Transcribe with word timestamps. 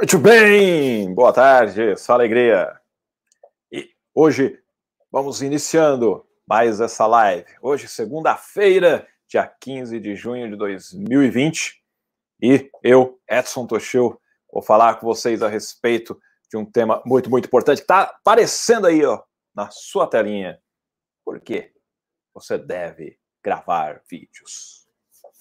Muito 0.00 0.16
bem, 0.16 1.12
boa 1.12 1.32
tarde, 1.32 1.96
só 1.96 2.12
alegria. 2.12 2.72
E 3.72 3.90
hoje 4.14 4.56
vamos 5.10 5.42
iniciando 5.42 6.24
mais 6.46 6.80
essa 6.80 7.04
live. 7.04 7.44
Hoje, 7.60 7.88
segunda-feira, 7.88 9.08
dia 9.26 9.44
15 9.44 9.98
de 9.98 10.14
junho 10.14 10.48
de 10.48 10.54
2020. 10.54 11.82
E 12.40 12.70
eu, 12.80 13.18
Edson 13.28 13.66
Toshio, 13.66 14.20
vou 14.52 14.62
falar 14.62 15.00
com 15.00 15.06
vocês 15.06 15.42
a 15.42 15.48
respeito 15.48 16.16
de 16.48 16.56
um 16.56 16.64
tema 16.64 17.02
muito, 17.04 17.28
muito 17.28 17.46
importante 17.46 17.78
que 17.78 17.82
está 17.82 18.02
aparecendo 18.02 18.86
aí 18.86 19.04
ó, 19.04 19.20
na 19.52 19.68
sua 19.72 20.06
telinha. 20.06 20.60
Por 21.24 21.40
quê? 21.40 21.72
Você 22.34 22.56
deve 22.56 23.18
gravar 23.42 24.00
vídeos. 24.08 24.86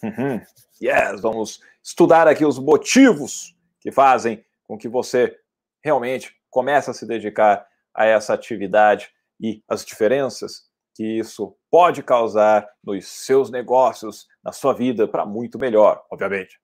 Uhum. 0.02 0.42
Yes, 0.82 1.22
vamos 1.22 1.62
estudar 1.84 2.28
aqui 2.28 2.44
os 2.44 2.58
motivos 2.58 3.56
que 3.80 3.92
fazem 3.92 4.44
com 4.68 4.78
que 4.78 4.90
você 4.90 5.40
realmente 5.84 6.36
comece 6.50 6.90
a 6.90 6.94
se 6.94 7.06
dedicar 7.06 7.68
a 7.94 8.06
essa 8.06 8.34
atividade 8.34 9.12
e 9.40 9.64
as 9.68 9.86
diferenças 9.86 10.68
que 10.94 11.20
isso 11.20 11.56
pode 11.70 12.02
causar 12.02 12.68
nos 12.84 13.08
seus 13.08 13.52
negócios, 13.52 14.28
na 14.44 14.52
sua 14.52 14.74
vida, 14.74 15.08
para 15.08 15.26
muito 15.26 15.60
melhor, 15.60 16.04
obviamente. 16.12 16.60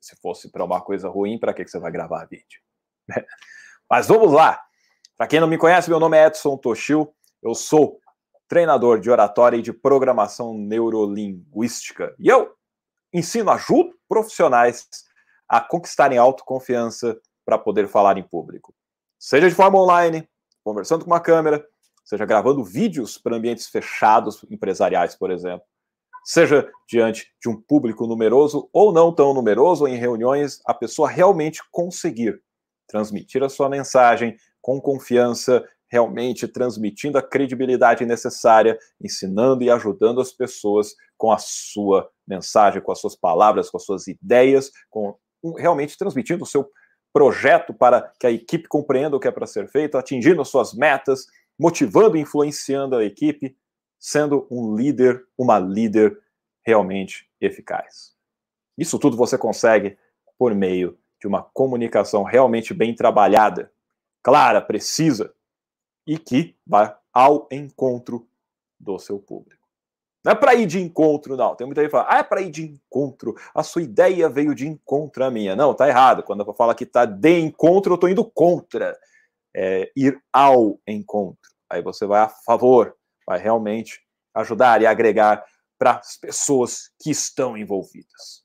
Se 0.00 0.16
fosse 0.16 0.50
para 0.50 0.64
uma 0.64 0.80
coisa 0.80 1.08
ruim, 1.08 1.38
para 1.38 1.54
que 1.54 1.66
você 1.66 1.78
vai 1.78 1.92
gravar 1.92 2.26
vídeo? 2.26 2.60
Mas 3.88 4.08
vamos 4.08 4.32
lá. 4.32 4.60
Para 5.16 5.28
quem 5.28 5.38
não 5.38 5.46
me 5.46 5.58
conhece, 5.58 5.88
meu 5.88 6.00
nome 6.00 6.16
é 6.16 6.26
Edson 6.26 6.56
Toshio. 6.56 7.14
Eu 7.40 7.54
sou 7.54 8.00
treinador 8.48 8.98
de 8.98 9.08
oratória 9.08 9.56
e 9.56 9.62
de 9.62 9.72
programação 9.72 10.52
neurolinguística. 10.58 12.14
E 12.18 12.28
eu 12.28 12.52
ensino, 13.12 13.50
ajudo 13.50 13.94
profissionais 14.08 14.88
a 15.48 15.60
conquistarem 15.60 16.18
autoconfiança 16.18 17.20
para 17.50 17.58
poder 17.58 17.88
falar 17.88 18.16
em 18.16 18.22
público. 18.22 18.72
Seja 19.18 19.48
de 19.48 19.54
forma 19.56 19.76
online, 19.76 20.28
conversando 20.62 21.04
com 21.04 21.10
uma 21.10 21.18
câmera, 21.18 21.66
seja 22.04 22.24
gravando 22.24 22.62
vídeos 22.62 23.18
para 23.18 23.36
ambientes 23.36 23.66
fechados, 23.66 24.44
empresariais, 24.48 25.16
por 25.16 25.32
exemplo, 25.32 25.66
seja 26.24 26.70
diante 26.88 27.26
de 27.42 27.48
um 27.48 27.60
público 27.60 28.06
numeroso 28.06 28.70
ou 28.72 28.92
não 28.92 29.12
tão 29.12 29.34
numeroso, 29.34 29.88
em 29.88 29.96
reuniões, 29.96 30.60
a 30.64 30.72
pessoa 30.72 31.10
realmente 31.10 31.60
conseguir 31.72 32.40
transmitir 32.86 33.42
a 33.42 33.48
sua 33.48 33.68
mensagem 33.68 34.36
com 34.62 34.80
confiança, 34.80 35.64
realmente 35.88 36.46
transmitindo 36.46 37.18
a 37.18 37.22
credibilidade 37.22 38.06
necessária, 38.06 38.78
ensinando 39.02 39.64
e 39.64 39.70
ajudando 39.70 40.20
as 40.20 40.30
pessoas 40.30 40.94
com 41.18 41.32
a 41.32 41.38
sua 41.38 42.08
mensagem, 42.28 42.80
com 42.80 42.92
as 42.92 43.00
suas 43.00 43.16
palavras, 43.16 43.68
com 43.68 43.76
as 43.76 43.84
suas 43.84 44.06
ideias, 44.06 44.70
com 44.88 45.18
realmente 45.56 45.96
transmitindo 45.96 46.44
o 46.44 46.46
seu 46.46 46.70
projeto 47.12 47.74
para 47.74 48.12
que 48.18 48.26
a 48.26 48.30
equipe 48.30 48.68
compreenda 48.68 49.16
o 49.16 49.20
que 49.20 49.28
é 49.28 49.30
para 49.30 49.46
ser 49.46 49.68
feito, 49.68 49.98
atingindo 49.98 50.40
as 50.40 50.48
suas 50.48 50.72
metas, 50.72 51.26
motivando 51.58 52.16
e 52.16 52.20
influenciando 52.20 52.96
a 52.96 53.04
equipe, 53.04 53.56
sendo 53.98 54.46
um 54.50 54.74
líder, 54.74 55.26
uma 55.36 55.58
líder 55.58 56.18
realmente 56.62 57.28
eficaz. 57.40 58.14
Isso 58.78 58.98
tudo 58.98 59.16
você 59.16 59.36
consegue 59.36 59.98
por 60.38 60.54
meio 60.54 60.98
de 61.20 61.26
uma 61.26 61.42
comunicação 61.42 62.22
realmente 62.22 62.72
bem 62.72 62.94
trabalhada, 62.94 63.70
clara, 64.22 64.60
precisa 64.60 65.34
e 66.06 66.18
que 66.18 66.56
vai 66.66 66.94
ao 67.12 67.46
encontro 67.50 68.26
do 68.78 68.98
seu 68.98 69.18
público. 69.18 69.59
Não 70.24 70.32
é 70.32 70.34
para 70.34 70.54
ir 70.54 70.66
de 70.66 70.80
encontro, 70.80 71.36
não. 71.36 71.54
Tem 71.54 71.66
muita 71.66 71.80
gente 71.80 71.90
que 71.90 71.96
fala, 71.96 72.08
ah, 72.10 72.18
é 72.18 72.22
para 72.22 72.42
ir 72.42 72.50
de 72.50 72.62
encontro. 72.62 73.34
A 73.54 73.62
sua 73.62 73.82
ideia 73.82 74.28
veio 74.28 74.54
de 74.54 74.66
encontro 74.66 75.24
à 75.24 75.30
minha. 75.30 75.56
Não, 75.56 75.72
tá 75.72 75.88
errado. 75.88 76.22
Quando 76.22 76.44
eu 76.46 76.54
falo 76.54 76.74
que 76.74 76.84
tá 76.84 77.04
de 77.06 77.38
encontro, 77.40 77.94
eu 77.94 77.98
tô 77.98 78.08
indo 78.08 78.24
contra. 78.24 78.96
É, 79.54 79.90
ir 79.96 80.22
ao 80.32 80.78
encontro. 80.86 81.50
Aí 81.68 81.82
você 81.82 82.06
vai 82.06 82.20
a 82.20 82.28
favor, 82.28 82.94
vai 83.26 83.38
realmente 83.38 84.00
ajudar 84.34 84.80
e 84.82 84.86
agregar 84.86 85.44
para 85.78 85.92
as 85.92 86.16
pessoas 86.16 86.90
que 87.00 87.10
estão 87.10 87.56
envolvidas. 87.56 88.44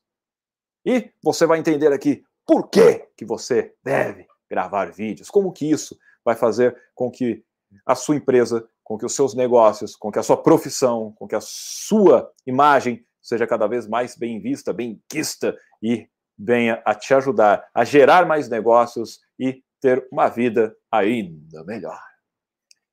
E 0.84 1.12
você 1.22 1.46
vai 1.46 1.58
entender 1.58 1.92
aqui 1.92 2.24
por 2.46 2.68
que, 2.68 3.06
que 3.16 3.24
você 3.24 3.74
deve 3.84 4.26
gravar 4.48 4.90
vídeos, 4.90 5.30
como 5.30 5.52
que 5.52 5.68
isso 5.70 5.98
vai 6.24 6.34
fazer 6.34 6.76
com 6.94 7.10
que 7.10 7.44
a 7.84 7.94
sua 7.94 8.16
empresa 8.16 8.68
com 8.86 8.96
que 8.96 9.04
os 9.04 9.16
seus 9.16 9.34
negócios, 9.34 9.96
com 9.96 10.12
que 10.12 10.18
a 10.20 10.22
sua 10.22 10.40
profissão, 10.40 11.12
com 11.16 11.26
que 11.26 11.34
a 11.34 11.40
sua 11.40 12.32
imagem 12.46 13.04
seja 13.20 13.44
cada 13.44 13.66
vez 13.66 13.84
mais 13.88 14.16
bem 14.16 14.38
vista, 14.38 14.72
bem 14.72 15.02
quista 15.08 15.58
e 15.82 16.08
venha 16.38 16.80
a 16.84 16.94
te 16.94 17.12
ajudar 17.12 17.68
a 17.74 17.82
gerar 17.82 18.24
mais 18.26 18.48
negócios 18.48 19.18
e 19.36 19.60
ter 19.80 20.06
uma 20.12 20.28
vida 20.28 20.72
ainda 20.88 21.64
melhor. 21.64 22.00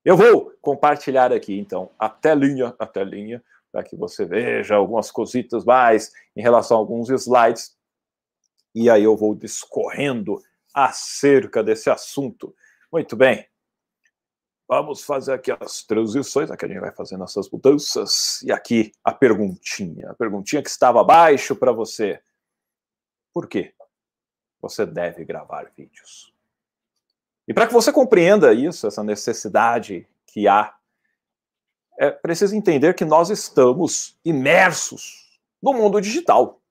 Eu 0.03 0.17
vou 0.17 0.51
compartilhar 0.59 1.31
aqui, 1.31 1.59
então, 1.59 1.91
a 1.99 2.09
telinha, 2.09 2.73
a 2.79 2.87
telinha, 2.87 3.43
para 3.71 3.83
que 3.83 3.95
você 3.95 4.25
veja 4.25 4.73
algumas 4.73 5.11
cositas 5.11 5.63
mais 5.63 6.11
em 6.35 6.41
relação 6.41 6.77
a 6.77 6.79
alguns 6.79 7.09
slides. 7.11 7.77
E 8.73 8.89
aí 8.89 9.03
eu 9.03 9.15
vou 9.15 9.35
discorrendo 9.35 10.41
acerca 10.73 11.63
desse 11.63 11.91
assunto. 11.91 12.55
Muito 12.91 13.15
bem. 13.15 13.52
Vamos 14.67 15.03
fazer 15.03 15.33
aqui 15.33 15.51
as 15.51 15.83
transições, 15.83 16.49
aqui 16.49 16.65
a 16.65 16.67
gente 16.67 16.79
vai 16.79 16.91
fazendo 16.91 17.23
essas 17.23 17.49
mudanças. 17.49 18.41
E 18.43 18.51
aqui 18.51 18.91
a 19.03 19.13
perguntinha, 19.13 20.11
a 20.11 20.13
perguntinha 20.13 20.63
que 20.63 20.69
estava 20.69 21.01
abaixo 21.01 21.55
para 21.55 21.71
você. 21.71 22.21
Por 23.33 23.47
quê? 23.47 23.73
Você 24.61 24.85
deve 24.85 25.25
gravar 25.25 25.71
vídeos. 25.75 26.33
E 27.47 27.53
para 27.53 27.67
que 27.67 27.73
você 27.73 27.91
compreenda 27.91 28.53
isso, 28.53 28.87
essa 28.87 29.03
necessidade 29.03 30.07
que 30.27 30.47
há, 30.47 30.73
é 31.99 32.09
preciso 32.09 32.55
entender 32.55 32.95
que 32.95 33.05
nós 33.05 33.29
estamos 33.29 34.17
imersos 34.23 35.39
no 35.61 35.73
mundo 35.73 35.99
digital. 35.99 36.61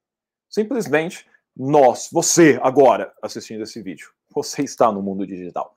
Simplesmente 0.48 1.26
nós, 1.54 2.08
você 2.10 2.58
agora 2.62 3.14
assistindo 3.20 3.62
esse 3.62 3.82
vídeo, 3.82 4.12
você 4.30 4.62
está 4.62 4.90
no 4.90 5.02
mundo 5.02 5.26
digital. 5.26 5.76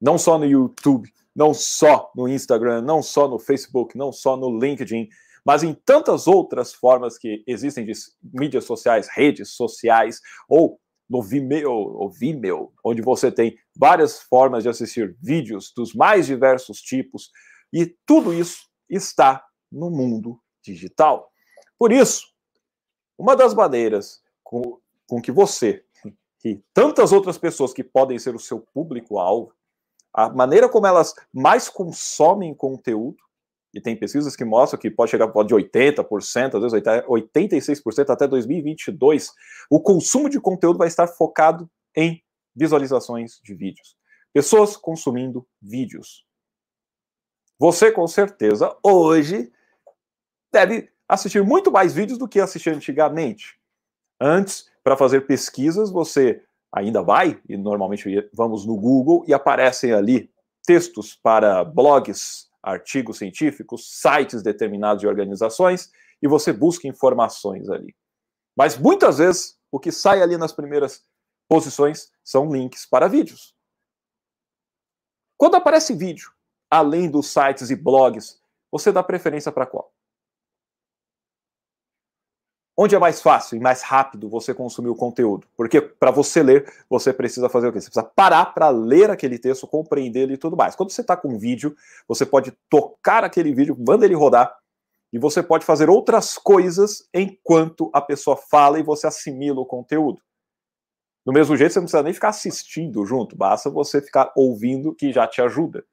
Não 0.00 0.16
só 0.18 0.38
no 0.38 0.46
YouTube, 0.46 1.12
não 1.34 1.52
só 1.52 2.10
no 2.14 2.28
Instagram, 2.28 2.82
não 2.82 3.02
só 3.02 3.28
no 3.28 3.38
Facebook, 3.38 3.96
não 3.96 4.12
só 4.12 4.36
no 4.36 4.58
LinkedIn, 4.58 5.08
mas 5.44 5.62
em 5.62 5.74
tantas 5.74 6.26
outras 6.26 6.72
formas 6.72 7.18
que 7.18 7.42
existem 7.46 7.84
de 7.84 7.92
mídias 8.22 8.64
sociais, 8.64 9.08
redes 9.12 9.50
sociais, 9.50 10.20
ou 10.48 10.80
no 11.08 11.22
Vimeo, 11.22 11.70
ou 11.70 12.10
Vimeo, 12.10 12.72
onde 12.82 13.02
você 13.02 13.30
tem 13.30 13.56
várias 13.76 14.22
formas 14.22 14.62
de 14.62 14.68
assistir 14.68 15.16
vídeos 15.20 15.72
dos 15.76 15.94
mais 15.94 16.26
diversos 16.26 16.80
tipos, 16.80 17.30
e 17.72 17.94
tudo 18.06 18.32
isso 18.32 18.68
está 18.88 19.44
no 19.70 19.90
mundo 19.90 20.40
digital. 20.62 21.30
Por 21.78 21.92
isso, 21.92 22.26
uma 23.18 23.36
das 23.36 23.52
maneiras 23.52 24.22
com, 24.42 24.78
com 25.06 25.20
que 25.20 25.30
você 25.30 25.84
e 26.44 26.62
tantas 26.74 27.10
outras 27.10 27.38
pessoas 27.38 27.72
que 27.72 27.82
podem 27.82 28.18
ser 28.18 28.34
o 28.34 28.38
seu 28.38 28.60
público-alvo 28.60 29.53
a 30.14 30.28
maneira 30.30 30.68
como 30.68 30.86
elas 30.86 31.14
mais 31.32 31.68
consomem 31.68 32.54
conteúdo, 32.54 33.16
e 33.74 33.80
tem 33.80 33.96
pesquisas 33.96 34.36
que 34.36 34.44
mostram 34.44 34.78
que 34.80 34.88
pode 34.88 35.10
chegar 35.10 35.26
de 35.26 35.54
80%, 35.54 36.54
às 36.54 36.72
vezes 36.72 36.82
86% 37.08 38.10
até 38.10 38.28
2022, 38.28 39.32
o 39.68 39.80
consumo 39.80 40.30
de 40.30 40.40
conteúdo 40.40 40.78
vai 40.78 40.86
estar 40.86 41.08
focado 41.08 41.68
em 41.96 42.22
visualizações 42.54 43.40
de 43.42 43.52
vídeos. 43.52 43.96
Pessoas 44.32 44.76
consumindo 44.76 45.44
vídeos. 45.60 46.24
Você, 47.58 47.90
com 47.90 48.06
certeza, 48.06 48.76
hoje 48.80 49.52
deve 50.52 50.88
assistir 51.08 51.42
muito 51.42 51.72
mais 51.72 51.92
vídeos 51.92 52.18
do 52.18 52.28
que 52.28 52.38
assistir 52.38 52.70
antigamente. 52.70 53.58
Antes, 54.20 54.70
para 54.84 54.96
fazer 54.96 55.22
pesquisas, 55.22 55.90
você 55.90 56.44
ainda 56.74 57.02
vai, 57.02 57.40
e 57.48 57.56
normalmente 57.56 58.28
vamos 58.32 58.66
no 58.66 58.76
Google 58.76 59.24
e 59.28 59.32
aparecem 59.32 59.92
ali 59.92 60.28
textos 60.66 61.14
para 61.14 61.62
blogs, 61.64 62.48
artigos 62.60 63.18
científicos, 63.18 63.88
sites 64.00 64.42
determinados 64.42 65.00
de 65.00 65.06
organizações, 65.06 65.92
e 66.20 66.26
você 66.26 66.52
busca 66.52 66.88
informações 66.88 67.68
ali. 67.70 67.94
Mas 68.56 68.76
muitas 68.76 69.18
vezes 69.18 69.56
o 69.70 69.78
que 69.78 69.92
sai 69.92 70.20
ali 70.20 70.36
nas 70.36 70.52
primeiras 70.52 71.04
posições 71.48 72.10
são 72.24 72.52
links 72.52 72.86
para 72.86 73.08
vídeos. 73.08 73.54
Quando 75.36 75.56
aparece 75.56 75.94
vídeo, 75.94 76.32
além 76.70 77.08
dos 77.10 77.28
sites 77.28 77.70
e 77.70 77.76
blogs, 77.76 78.40
você 78.70 78.90
dá 78.90 79.02
preferência 79.02 79.52
para 79.52 79.66
qual? 79.66 79.92
Onde 82.76 82.96
é 82.96 82.98
mais 82.98 83.22
fácil 83.22 83.56
e 83.56 83.60
mais 83.60 83.82
rápido 83.82 84.28
você 84.28 84.52
consumir 84.52 84.88
o 84.88 84.96
conteúdo? 84.96 85.46
Porque 85.56 85.80
para 85.80 86.10
você 86.10 86.42
ler, 86.42 86.72
você 86.90 87.12
precisa 87.12 87.48
fazer 87.48 87.68
o 87.68 87.72
quê? 87.72 87.80
Você 87.80 87.86
precisa 87.86 88.04
parar 88.04 88.46
para 88.46 88.68
ler 88.68 89.10
aquele 89.10 89.38
texto, 89.38 89.66
compreender 89.68 90.22
ele 90.22 90.34
e 90.34 90.38
tudo 90.38 90.56
mais. 90.56 90.74
Quando 90.74 90.90
você 90.90 91.00
está 91.00 91.16
com 91.16 91.28
um 91.28 91.38
vídeo, 91.38 91.76
você 92.08 92.26
pode 92.26 92.50
tocar 92.68 93.22
aquele 93.22 93.54
vídeo, 93.54 93.76
manda 93.78 94.04
ele 94.04 94.14
rodar, 94.14 94.58
e 95.12 95.18
você 95.20 95.40
pode 95.40 95.64
fazer 95.64 95.88
outras 95.88 96.36
coisas 96.36 97.08
enquanto 97.14 97.88
a 97.92 98.00
pessoa 98.00 98.36
fala 98.36 98.80
e 98.80 98.82
você 98.82 99.06
assimila 99.06 99.60
o 99.60 99.66
conteúdo. 99.66 100.20
Do 101.24 101.32
mesmo 101.32 101.56
jeito, 101.56 101.72
você 101.72 101.78
não 101.78 101.84
precisa 101.84 102.02
nem 102.02 102.12
ficar 102.12 102.30
assistindo 102.30 103.06
junto, 103.06 103.36
basta 103.36 103.70
você 103.70 104.02
ficar 104.02 104.32
ouvindo 104.34 104.92
que 104.92 105.12
já 105.12 105.28
te 105.28 105.40
ajuda. 105.40 105.86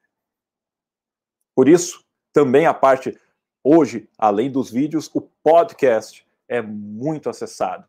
Por 1.55 1.69
isso, 1.69 2.03
também 2.33 2.65
a 2.65 2.73
parte 2.73 3.15
hoje, 3.63 4.09
além 4.17 4.51
dos 4.51 4.71
vídeos, 4.71 5.11
o 5.13 5.21
podcast 5.21 6.25
é 6.51 6.61
muito 6.61 7.29
acessado, 7.29 7.87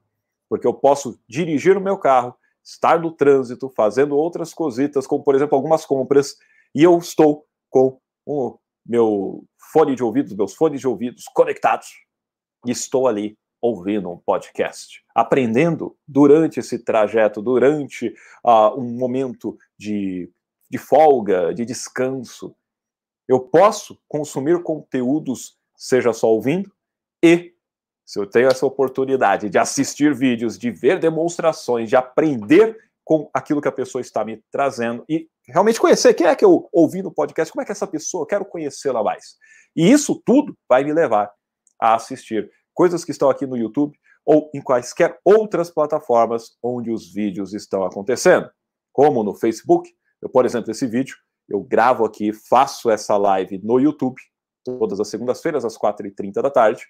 porque 0.48 0.66
eu 0.66 0.72
posso 0.72 1.18
dirigir 1.28 1.76
o 1.76 1.80
meu 1.80 1.98
carro, 1.98 2.36
estar 2.62 3.00
no 3.00 3.10
trânsito, 3.10 3.68
fazendo 3.68 4.16
outras 4.16 4.54
cositas, 4.54 5.04
como 5.04 5.24
por 5.24 5.34
exemplo 5.34 5.56
algumas 5.56 5.84
compras, 5.84 6.36
e 6.72 6.84
eu 6.84 6.96
estou 6.96 7.44
com 7.68 7.98
o 8.24 8.56
meu 8.86 9.44
fone 9.72 9.96
de 9.96 10.04
ouvidos, 10.04 10.32
meus 10.36 10.54
fones 10.54 10.80
de 10.80 10.86
ouvidos 10.86 11.24
conectados, 11.34 11.88
e 12.64 12.70
estou 12.70 13.08
ali 13.08 13.36
ouvindo 13.60 14.08
um 14.08 14.18
podcast, 14.18 15.04
aprendendo 15.12 15.96
durante 16.06 16.60
esse 16.60 16.78
trajeto, 16.78 17.42
durante 17.42 18.14
uh, 18.44 18.78
um 18.78 18.96
momento 18.96 19.58
de, 19.76 20.30
de 20.70 20.78
folga, 20.78 21.52
de 21.52 21.64
descanso. 21.64 22.54
Eu 23.26 23.40
posso 23.40 24.00
consumir 24.08 24.62
conteúdos, 24.62 25.58
seja 25.76 26.12
só 26.12 26.28
ouvindo, 26.28 26.72
e 27.22 27.51
se 28.04 28.18
eu 28.18 28.26
tenho 28.26 28.48
essa 28.48 28.66
oportunidade 28.66 29.48
de 29.48 29.58
assistir 29.58 30.14
vídeos, 30.14 30.58
de 30.58 30.70
ver 30.70 30.98
demonstrações, 30.98 31.88
de 31.88 31.96
aprender 31.96 32.76
com 33.04 33.28
aquilo 33.32 33.60
que 33.60 33.68
a 33.68 33.72
pessoa 33.72 34.00
está 34.00 34.24
me 34.24 34.42
trazendo 34.50 35.04
e 35.08 35.28
realmente 35.46 35.80
conhecer 35.80 36.14
quem 36.14 36.26
é 36.26 36.36
que 36.36 36.44
eu 36.44 36.68
ouvi 36.72 37.02
no 37.02 37.12
podcast, 37.12 37.52
como 37.52 37.62
é 37.62 37.64
que 37.64 37.72
é 37.72 37.74
essa 37.74 37.86
pessoa, 37.86 38.22
eu 38.22 38.26
quero 38.26 38.44
conhecê-la 38.44 39.02
mais. 39.02 39.36
E 39.74 39.90
isso 39.90 40.20
tudo 40.24 40.56
vai 40.68 40.84
me 40.84 40.92
levar 40.92 41.30
a 41.80 41.94
assistir 41.94 42.50
coisas 42.74 43.04
que 43.04 43.10
estão 43.10 43.28
aqui 43.28 43.46
no 43.46 43.56
YouTube 43.56 43.96
ou 44.24 44.50
em 44.54 44.60
quaisquer 44.60 45.18
outras 45.24 45.70
plataformas 45.70 46.56
onde 46.62 46.90
os 46.90 47.12
vídeos 47.12 47.52
estão 47.52 47.84
acontecendo, 47.84 48.48
como 48.92 49.24
no 49.24 49.34
Facebook. 49.34 49.90
Eu, 50.20 50.28
por 50.28 50.44
exemplo, 50.44 50.70
esse 50.70 50.86
vídeo 50.86 51.16
eu 51.48 51.60
gravo 51.60 52.04
aqui, 52.04 52.32
faço 52.32 52.88
essa 52.88 53.16
live 53.16 53.60
no 53.64 53.80
YouTube 53.80 54.20
todas 54.64 55.00
as 55.00 55.08
segundas-feiras 55.08 55.64
às 55.64 55.76
4h30 55.76 56.34
da 56.34 56.50
tarde, 56.50 56.86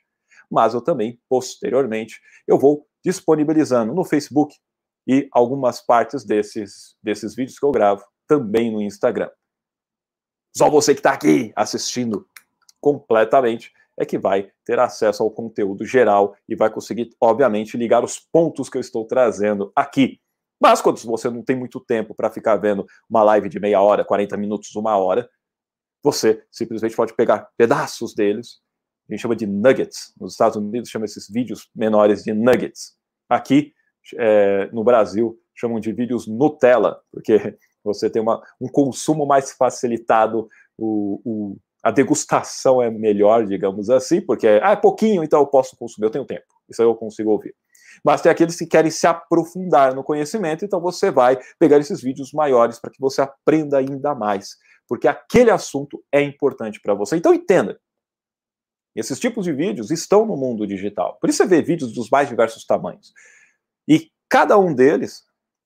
mas 0.53 0.75
eu 0.75 0.83
também, 0.83 1.19
posteriormente, 1.29 2.21
eu 2.47 2.59
vou 2.59 2.87
disponibilizando 3.03 3.95
no 3.95 4.05
Facebook 4.05 4.55
e 5.07 5.29
algumas 5.33 5.81
partes 5.85 6.25
desses, 6.25 6.95
desses 7.03 7.35
vídeos 7.35 7.59
que 7.59 7.65
eu 7.65 7.73
gravo 7.73 8.05
também 8.29 8.71
no 8.71 8.81
Instagram. 8.81 9.31
Só 10.55 10.69
você 10.69 10.95
que 10.95 11.01
está 11.01 11.13
aqui 11.13 11.53
assistindo 11.57 12.29
completamente 12.81 13.73
é 13.99 14.05
que 14.05 14.19
vai 14.19 14.51
ter 14.65 14.79
acesso 14.79 15.23
ao 15.23 15.31
conteúdo 15.31 15.85
geral 15.85 16.37
e 16.49 16.55
vai 16.55 16.71
conseguir, 16.71 17.11
obviamente, 17.21 17.77
ligar 17.77 18.05
os 18.05 18.19
pontos 18.19 18.69
que 18.69 18.77
eu 18.77 18.81
estou 18.81 19.07
trazendo 19.07 19.73
aqui. 19.75 20.21
Mas 20.61 20.81
quando 20.81 20.99
você 20.99 21.29
não 21.29 21.43
tem 21.43 21.57
muito 21.57 21.81
tempo 21.81 22.15
para 22.15 22.31
ficar 22.31 22.57
vendo 22.57 22.87
uma 23.09 23.23
live 23.23 23.49
de 23.49 23.59
meia 23.59 23.81
hora, 23.81 24.05
40 24.05 24.37
minutos, 24.37 24.75
uma 24.77 24.97
hora, 24.97 25.29
você 26.03 26.45
simplesmente 26.51 26.97
pode 26.97 27.15
pegar 27.15 27.49
pedaços 27.57 28.15
deles, 28.15 28.62
gente 29.13 29.23
chama 29.23 29.37
de 29.37 29.47
nuggets. 29.47 30.13
Nos 30.21 30.33
Estados 30.33 30.57
Unidos 30.57 30.91
chama 30.91 31.05
esses 31.05 31.29
vídeos 31.29 31.69
menores 31.75 32.23
de 32.23 32.33
nuggets. 32.33 32.95
Aqui, 33.29 33.73
é, 34.17 34.69
no 34.73 34.83
Brasil, 34.85 35.39
chamam 35.55 35.81
de 35.81 35.93
vídeos 35.93 36.27
Nutella, 36.27 37.01
porque 37.11 37.57
você 37.85 38.11
tem 38.11 38.21
uma, 38.23 38.43
um 38.61 38.69
consumo 38.69 39.27
mais 39.27 39.53
facilitado, 39.53 40.49
o, 40.79 41.21
o 41.25 41.57
a 41.83 41.91
degustação 41.91 42.81
é 42.81 42.89
melhor, 42.89 43.45
digamos 43.45 43.91
assim, 43.91 44.21
porque 44.21 44.47
ah, 44.63 44.71
é 44.71 44.77
pouquinho, 44.77 45.25
então 45.25 45.41
eu 45.41 45.47
posso 45.47 45.77
consumir, 45.77 46.07
eu 46.07 46.11
tenho 46.11 46.25
tempo, 46.25 46.47
isso 46.69 46.81
aí 46.81 46.87
eu 46.87 46.95
consigo 46.95 47.31
ouvir. 47.31 47.55
Mas 48.05 48.23
tem 48.23 48.31
aqueles 48.31 48.57
que 48.57 48.67
querem 48.67 48.91
se 48.91 49.05
aprofundar 49.07 49.93
no 49.93 50.05
conhecimento, 50.05 50.65
então 50.65 50.81
você 50.81 51.11
vai 51.11 51.39
pegar 51.59 51.79
esses 51.79 52.01
vídeos 52.01 52.33
maiores 52.33 52.79
para 52.79 52.91
que 52.91 53.01
você 53.01 53.21
aprenda 53.21 53.79
ainda 53.79 54.15
mais, 54.15 54.57
porque 54.89 55.09
aquele 55.09 55.51
assunto 55.51 56.03
é 56.13 56.23
importante 56.23 56.81
para 56.81 56.95
você. 56.95 57.17
Então 57.17 57.35
entenda, 57.35 57.79
esses 59.01 59.19
tipos 59.19 59.45
de 59.45 59.53
vídeos 59.53 59.91
estão 59.91 60.27
no 60.27 60.37
mundo 60.37 60.67
digital. 60.67 61.19
Por 61.21 61.31
isso 61.31 61.39
você 61.39 61.47
vê 61.47 61.63
vídeos 61.63 61.93
dos 61.93 62.11
mais 62.11 62.29
diversos 62.29 62.65
tamanhos. 62.65 63.13
E 63.89 64.11
cada 64.29 64.59
um 64.59 64.75
deles 64.75 65.25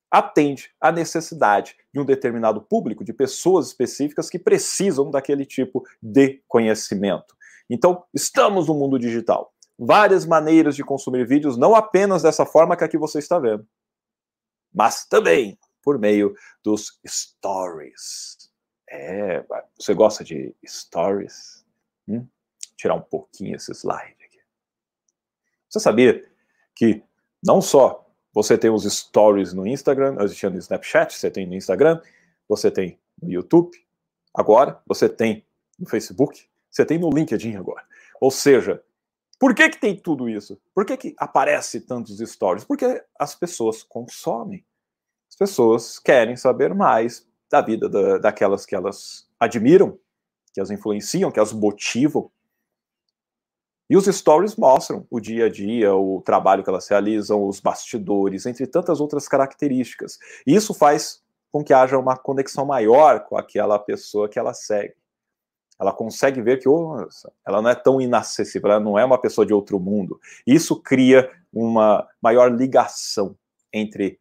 atende 0.09 0.71
à 0.79 0.91
necessidade 0.91 1.75
de 1.93 1.99
um 1.99 2.05
determinado 2.05 2.61
público, 2.61 3.03
de 3.03 3.13
pessoas 3.13 3.67
específicas 3.67 4.29
que 4.29 4.39
precisam 4.39 5.11
daquele 5.11 5.45
tipo 5.45 5.85
de 6.01 6.41
conhecimento. 6.47 7.35
Então, 7.69 8.03
estamos 8.13 8.67
no 8.67 8.73
mundo 8.73 8.97
digital. 8.97 9.53
Várias 9.77 10.25
maneiras 10.25 10.75
de 10.75 10.83
consumir 10.83 11.27
vídeos, 11.27 11.57
não 11.57 11.75
apenas 11.75 12.23
dessa 12.23 12.45
forma 12.45 12.75
que 12.75 12.83
aqui 12.83 12.97
você 12.97 13.19
está 13.19 13.37
vendo, 13.37 13.67
mas 14.73 15.05
também 15.05 15.57
por 15.83 15.99
meio 15.99 16.33
dos 16.63 16.99
stories. 17.05 18.49
É, 18.89 19.45
você 19.77 19.93
gosta 19.93 20.23
de 20.23 20.55
stories? 20.65 21.65
Hum? 22.07 22.25
Tirar 22.77 22.95
um 22.95 23.01
pouquinho 23.01 23.55
esse 23.55 23.71
slide 23.73 24.15
aqui. 24.23 24.39
Você 25.69 25.79
sabia 25.79 26.23
que 26.75 27.03
não 27.43 27.61
só 27.61 28.07
você 28.33 28.57
tem 28.57 28.69
os 28.69 28.83
stories 28.83 29.51
no 29.51 29.65
Instagram, 29.65 30.15
tinha 30.29 30.49
no 30.49 30.59
Snapchat, 30.59 31.17
você 31.17 31.31
tem 31.31 31.47
no 31.47 31.55
Instagram, 31.55 31.99
você 32.47 32.69
tem 32.69 32.99
no 33.21 33.31
YouTube, 33.31 33.75
agora, 34.33 34.79
você 34.85 35.09
tem 35.09 35.45
no 35.79 35.89
Facebook, 35.89 36.47
você 36.69 36.85
tem 36.85 36.99
no 36.99 37.09
LinkedIn 37.09 37.55
agora. 37.55 37.83
Ou 38.21 38.29
seja, 38.29 38.83
por 39.39 39.53
que, 39.53 39.69
que 39.69 39.79
tem 39.79 39.95
tudo 39.95 40.29
isso? 40.29 40.59
Por 40.73 40.85
que, 40.85 40.97
que 40.97 41.15
aparece 41.17 41.81
tantos 41.81 42.17
stories? 42.19 42.63
Porque 42.63 43.03
as 43.19 43.35
pessoas 43.35 43.83
consomem. 43.83 44.65
As 45.29 45.35
pessoas 45.35 45.99
querem 45.99 46.35
saber 46.35 46.73
mais 46.73 47.27
da 47.49 47.61
vida 47.61 47.87
da, 47.87 48.17
daquelas 48.17 48.65
que 48.65 48.75
elas 48.75 49.27
admiram, 49.39 49.97
que 50.53 50.59
as 50.59 50.71
influenciam, 50.71 51.31
que 51.31 51.39
as 51.39 51.53
motivam. 51.53 52.31
E 53.89 53.95
os 53.95 54.05
stories 54.05 54.55
mostram 54.55 55.07
o 55.09 55.19
dia 55.19 55.45
a 55.45 55.49
dia, 55.49 55.95
o 55.95 56.21
trabalho 56.21 56.63
que 56.63 56.69
elas 56.69 56.87
realizam, 56.87 57.47
os 57.47 57.59
bastidores, 57.59 58.45
entre 58.45 58.67
tantas 58.67 58.99
outras 58.99 59.27
características. 59.27 60.19
E 60.45 60.53
isso 60.53 60.73
faz 60.73 61.23
com 61.51 61.63
que 61.63 61.73
haja 61.73 61.97
uma 61.97 62.17
conexão 62.17 62.65
maior 62.65 63.21
com 63.21 63.37
aquela 63.37 63.79
pessoa 63.79 64.27
que 64.27 64.37
ela 64.37 64.53
segue. 64.53 64.93
Ela 65.79 65.93
consegue 65.93 66.41
ver 66.41 66.59
que 66.59 66.67
oh, 66.67 67.07
ela 67.45 67.61
não 67.61 67.69
é 67.69 67.75
tão 67.75 68.01
inacessível, 68.01 68.71
ela 68.71 68.79
não 68.79 68.97
é 68.97 69.05
uma 69.05 69.19
pessoa 69.19 69.45
de 69.45 69.53
outro 69.53 69.79
mundo. 69.79 70.19
Isso 70.45 70.75
cria 70.81 71.31
uma 71.53 72.05
maior 72.21 72.51
ligação 72.51 73.37
entre 73.71 74.19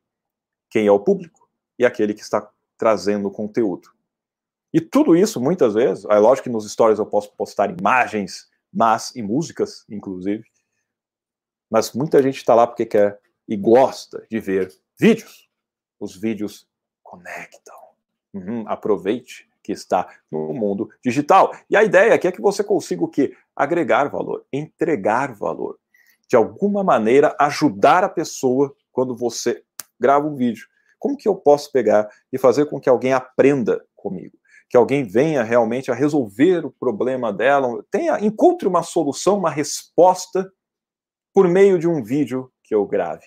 quem 0.71 0.87
é 0.87 0.93
o 0.93 1.01
público 1.01 1.49
e 1.79 1.85
aquele 1.85 2.15
que 2.15 2.23
está 2.23 2.49
trazendo 2.77 3.29
o 3.29 3.31
conteúdo. 3.31 3.89
E 4.73 4.81
tudo 4.81 5.17
isso, 5.17 5.41
muitas 5.41 5.75
vezes, 5.75 6.05
é 6.05 6.19
lógico 6.19 6.45
que 6.45 6.53
nos 6.53 6.71
stories 6.71 6.99
eu 6.99 7.07
posso 7.07 7.33
postar 7.33 7.71
imagens, 7.71 8.49
mas 8.73 9.15
e 9.15 9.23
músicas, 9.23 9.85
inclusive. 9.89 10.45
Mas 11.71 11.93
muita 11.93 12.23
gente 12.23 12.37
está 12.37 12.55
lá 12.55 12.67
porque 12.67 12.87
quer 12.87 13.19
e 13.49 13.57
gosta 13.57 14.27
de 14.31 14.41
ver 14.41 14.73
vídeos. 14.99 15.49
Os 15.99 16.17
vídeos 16.17 16.69
conectam. 17.03 17.77
Uhum, 18.35 18.65
aproveite 18.69 19.49
que 19.63 19.73
está 19.73 20.09
no 20.31 20.53
mundo 20.53 20.91
digital. 21.05 21.53
E 21.69 21.77
a 21.77 21.83
ideia 21.83 22.15
aqui 22.15 22.29
é 22.29 22.33
que 22.33 22.41
você 22.41 22.63
consiga 22.63 23.03
o 23.03 23.09
quê? 23.09 23.37
Agregar 23.55 24.09
valor, 24.09 24.45
entregar 24.53 25.35
valor. 25.35 25.79
De 26.29 26.37
alguma 26.37 26.85
maneira, 26.85 27.35
ajudar 27.41 28.05
a 28.05 28.09
pessoa 28.09 28.75
quando 28.93 29.17
você 29.17 29.65
grava 29.99 30.27
um 30.27 30.37
vídeo. 30.37 30.67
Como 30.99 31.17
que 31.17 31.29
eu 31.29 31.35
posso 31.35 31.71
pegar 31.73 32.09
e 32.33 32.39
fazer 32.39 32.67
com 32.67 32.81
que 32.81 32.89
alguém 32.89 33.13
aprenda 33.13 33.85
comigo? 33.95 34.37
Que 34.69 34.77
alguém 34.77 35.05
venha 35.05 35.43
realmente 35.43 35.91
a 35.91 35.95
resolver 35.95 36.67
o 36.67 36.71
problema 36.71 37.33
dela, 37.33 37.85
tenha, 37.91 38.19
encontre 38.25 38.67
uma 38.67 38.83
solução, 38.83 39.39
uma 39.39 39.51
resposta 39.51 40.51
por 41.33 41.49
meio 41.49 41.79
de 41.79 41.87
um 41.87 42.03
vídeo 42.03 42.51
que 42.63 42.75
eu 42.75 42.87
grave. 42.87 43.27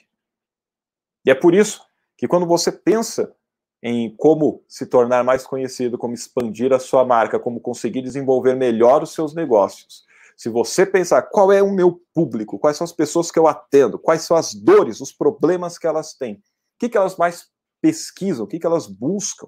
E 1.25 1.31
é 1.31 1.35
por 1.35 1.53
isso 1.53 1.81
que 2.17 2.27
quando 2.27 2.45
você 2.45 2.71
pensa 2.71 3.33
em 3.81 4.13
como 4.17 4.63
se 4.67 4.85
tornar 4.85 5.23
mais 5.23 5.47
conhecido, 5.47 5.97
como 5.97 6.13
expandir 6.13 6.73
a 6.73 6.79
sua 6.79 7.05
marca, 7.05 7.39
como 7.39 7.61
conseguir 7.61 8.01
desenvolver 8.01 8.55
melhor 8.55 9.01
os 9.01 9.13
seus 9.13 9.33
negócios, 9.33 10.03
se 10.35 10.49
você 10.49 10.85
pensar 10.85 11.21
qual 11.23 11.51
é 11.51 11.61
o 11.61 11.71
meu 11.71 12.01
público, 12.13 12.57
quais 12.57 12.77
são 12.77 12.85
as 12.85 12.93
pessoas 12.93 13.29
que 13.29 13.37
eu 13.37 13.47
atendo, 13.47 13.99
quais 13.99 14.21
são 14.21 14.35
as 14.35 14.53
dores, 14.53 15.01
os 15.01 15.11
problemas 15.11 15.77
que 15.77 15.87
elas 15.87 16.13
têm, 16.13 16.35
o 16.35 16.41
que, 16.79 16.89
que 16.89 16.97
elas 16.97 17.17
mais 17.17 17.47
pesquisam, 17.81 18.45
o 18.45 18.47
que, 18.47 18.59
que 18.59 18.65
elas 18.65 18.87
buscam, 18.87 19.47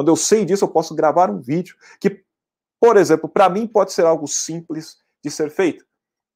quando 0.00 0.08
eu 0.08 0.16
sei 0.16 0.46
disso, 0.46 0.64
eu 0.64 0.70
posso 0.70 0.94
gravar 0.94 1.28
um 1.28 1.38
vídeo 1.38 1.76
que, 2.00 2.24
por 2.80 2.96
exemplo, 2.96 3.28
para 3.28 3.50
mim 3.50 3.66
pode 3.66 3.92
ser 3.92 4.06
algo 4.06 4.26
simples 4.26 4.98
de 5.22 5.30
ser 5.30 5.50
feito, 5.50 5.86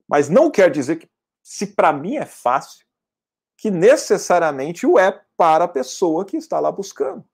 mas 0.06 0.28
não 0.28 0.50
quer 0.50 0.71
dizer 0.71 0.97
que, 0.97 1.09
se 1.42 1.68
para 1.68 1.90
mim 1.90 2.16
é 2.16 2.26
fácil, 2.26 2.85
que 3.56 3.71
necessariamente 3.71 4.87
o 4.87 4.99
é 4.99 5.18
para 5.35 5.64
a 5.64 5.68
pessoa 5.68 6.26
que 6.26 6.37
está 6.37 6.61
lá 6.61 6.71
buscando. 6.71 7.25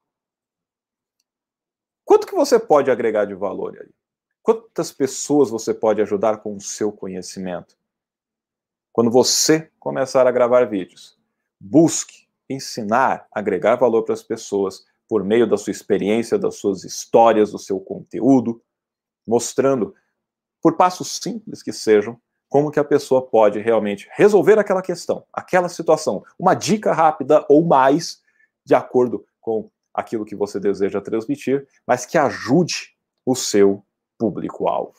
Quanto 2.04 2.28
que 2.28 2.34
você 2.36 2.60
pode 2.60 2.92
agregar 2.92 3.24
de 3.24 3.34
valor 3.34 3.76
ali? 3.76 3.92
Quantas 4.40 4.92
pessoas 4.92 5.50
você 5.50 5.74
pode 5.74 6.00
ajudar 6.00 6.36
com 6.36 6.54
o 6.54 6.60
seu 6.60 6.92
conhecimento? 6.92 7.76
Quando 8.92 9.10
você 9.10 9.68
começar 9.80 10.28
a 10.28 10.30
gravar 10.30 10.64
vídeos, 10.66 11.18
busque 11.58 12.28
ensinar, 12.48 13.26
agregar 13.32 13.74
valor 13.74 14.04
para 14.04 14.14
as 14.14 14.22
pessoas 14.22 14.88
por 15.10 15.24
meio 15.24 15.44
da 15.44 15.56
sua 15.56 15.72
experiência, 15.72 16.38
das 16.38 16.54
suas 16.54 16.84
histórias, 16.84 17.50
do 17.50 17.58
seu 17.58 17.80
conteúdo, 17.80 18.62
mostrando, 19.26 19.92
por 20.62 20.76
passos 20.76 21.18
simples 21.20 21.64
que 21.64 21.72
sejam, 21.72 22.16
como 22.48 22.70
que 22.70 22.78
a 22.78 22.84
pessoa 22.84 23.20
pode 23.20 23.58
realmente 23.58 24.08
resolver 24.12 24.56
aquela 24.56 24.80
questão, 24.80 25.24
aquela 25.32 25.68
situação. 25.68 26.24
Uma 26.38 26.54
dica 26.54 26.92
rápida 26.92 27.44
ou 27.48 27.66
mais, 27.66 28.22
de 28.64 28.72
acordo 28.72 29.26
com 29.40 29.68
aquilo 29.92 30.24
que 30.24 30.36
você 30.36 30.60
deseja 30.60 31.00
transmitir, 31.00 31.66
mas 31.84 32.06
que 32.06 32.16
ajude 32.16 32.96
o 33.26 33.34
seu 33.34 33.84
público-alvo. 34.16 34.94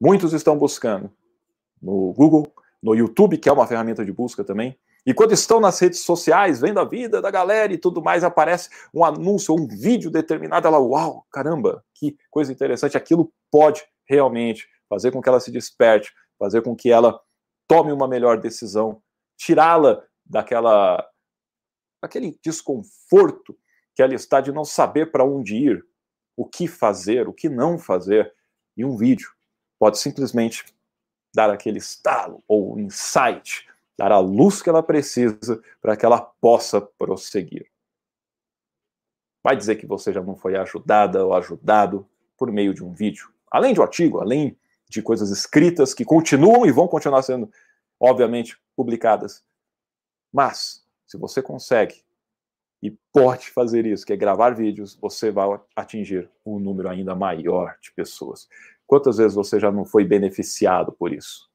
Muitos 0.00 0.32
estão 0.32 0.56
buscando 0.56 1.10
no 1.82 2.12
Google, 2.12 2.54
no 2.80 2.94
YouTube, 2.94 3.36
que 3.36 3.48
é 3.48 3.52
uma 3.52 3.66
ferramenta 3.66 4.04
de 4.04 4.12
busca 4.12 4.44
também. 4.44 4.78
E 5.04 5.12
quando 5.12 5.32
estão 5.32 5.58
nas 5.58 5.78
redes 5.80 6.00
sociais, 6.00 6.60
vendo 6.60 6.78
a 6.78 6.84
vida 6.84 7.20
da 7.20 7.30
galera 7.30 7.72
e 7.72 7.78
tudo 7.78 8.02
mais, 8.02 8.22
aparece 8.22 8.68
um 8.94 9.04
anúncio 9.04 9.52
ou 9.52 9.60
um 9.60 9.66
vídeo 9.66 10.10
determinado, 10.10 10.68
ela, 10.68 10.78
uau, 10.78 11.26
caramba, 11.30 11.84
que 11.94 12.16
coisa 12.30 12.52
interessante, 12.52 12.96
aquilo 12.96 13.32
pode 13.50 13.84
realmente 14.08 14.68
fazer 14.88 15.10
com 15.10 15.20
que 15.20 15.28
ela 15.28 15.40
se 15.40 15.50
desperte, 15.50 16.12
fazer 16.38 16.62
com 16.62 16.76
que 16.76 16.90
ela 16.90 17.20
tome 17.66 17.90
uma 17.90 18.06
melhor 18.06 18.38
decisão, 18.38 19.02
tirá-la 19.36 20.02
daquela 20.24 21.04
aquele 22.00 22.38
desconforto 22.44 23.56
que 23.94 24.02
ela 24.02 24.14
está 24.14 24.40
de 24.40 24.52
não 24.52 24.64
saber 24.64 25.10
para 25.10 25.24
onde 25.24 25.56
ir, 25.56 25.84
o 26.36 26.44
que 26.44 26.66
fazer, 26.66 27.28
o 27.28 27.32
que 27.32 27.48
não 27.48 27.78
fazer. 27.78 28.32
E 28.76 28.84
um 28.84 28.96
vídeo 28.96 29.30
pode 29.78 29.98
simplesmente 29.98 30.64
dar 31.34 31.50
aquele 31.50 31.78
estalo 31.78 32.42
ou 32.48 32.78
insight, 32.78 33.68
dar 34.02 34.10
a 34.10 34.18
luz 34.18 34.60
que 34.60 34.68
ela 34.68 34.82
precisa 34.82 35.62
para 35.80 35.96
que 35.96 36.04
ela 36.04 36.20
possa 36.20 36.80
prosseguir. 36.80 37.70
Vai 39.44 39.56
dizer 39.56 39.76
que 39.76 39.86
você 39.86 40.12
já 40.12 40.20
não 40.20 40.34
foi 40.34 40.56
ajudada 40.56 41.24
ou 41.24 41.32
ajudado 41.32 42.04
por 42.36 42.50
meio 42.50 42.74
de 42.74 42.82
um 42.82 42.92
vídeo. 42.92 43.32
Além 43.48 43.72
de 43.72 43.78
um 43.78 43.84
artigo, 43.84 44.18
além 44.18 44.58
de 44.88 45.02
coisas 45.02 45.30
escritas 45.30 45.94
que 45.94 46.04
continuam 46.04 46.66
e 46.66 46.72
vão 46.72 46.88
continuar 46.88 47.22
sendo, 47.22 47.48
obviamente, 48.00 48.60
publicadas. 48.74 49.44
Mas 50.32 50.84
se 51.06 51.16
você 51.16 51.40
consegue 51.40 52.02
e 52.82 52.90
pode 53.12 53.50
fazer 53.50 53.86
isso, 53.86 54.04
que 54.04 54.12
é 54.12 54.16
gravar 54.16 54.50
vídeos, 54.50 54.96
você 54.96 55.30
vai 55.30 55.60
atingir 55.76 56.28
um 56.44 56.58
número 56.58 56.88
ainda 56.88 57.14
maior 57.14 57.76
de 57.80 57.92
pessoas. 57.92 58.48
Quantas 58.84 59.18
vezes 59.18 59.36
você 59.36 59.60
já 59.60 59.70
não 59.70 59.84
foi 59.84 60.04
beneficiado 60.04 60.90
por 60.90 61.12
isso? 61.12 61.48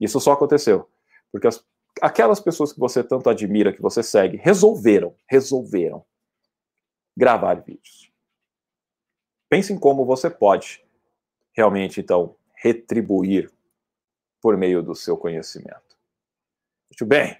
Isso 0.00 0.18
só 0.18 0.32
aconteceu 0.32 0.88
porque 1.36 1.46
as, 1.46 1.64
aquelas 2.00 2.40
pessoas 2.40 2.72
que 2.72 2.80
você 2.80 3.02
tanto 3.02 3.30
admira, 3.30 3.72
que 3.72 3.82
você 3.82 4.02
segue, 4.02 4.36
resolveram, 4.36 5.14
resolveram 5.28 6.04
gravar 7.16 7.54
vídeos. 7.54 8.12
Pense 9.48 9.72
em 9.72 9.78
como 9.78 10.04
você 10.04 10.28
pode 10.28 10.84
realmente, 11.56 12.00
então, 12.00 12.36
retribuir 12.54 13.50
por 14.42 14.56
meio 14.56 14.82
do 14.82 14.94
seu 14.94 15.16
conhecimento. 15.16 15.96
Muito 16.90 17.06
bem. 17.06 17.38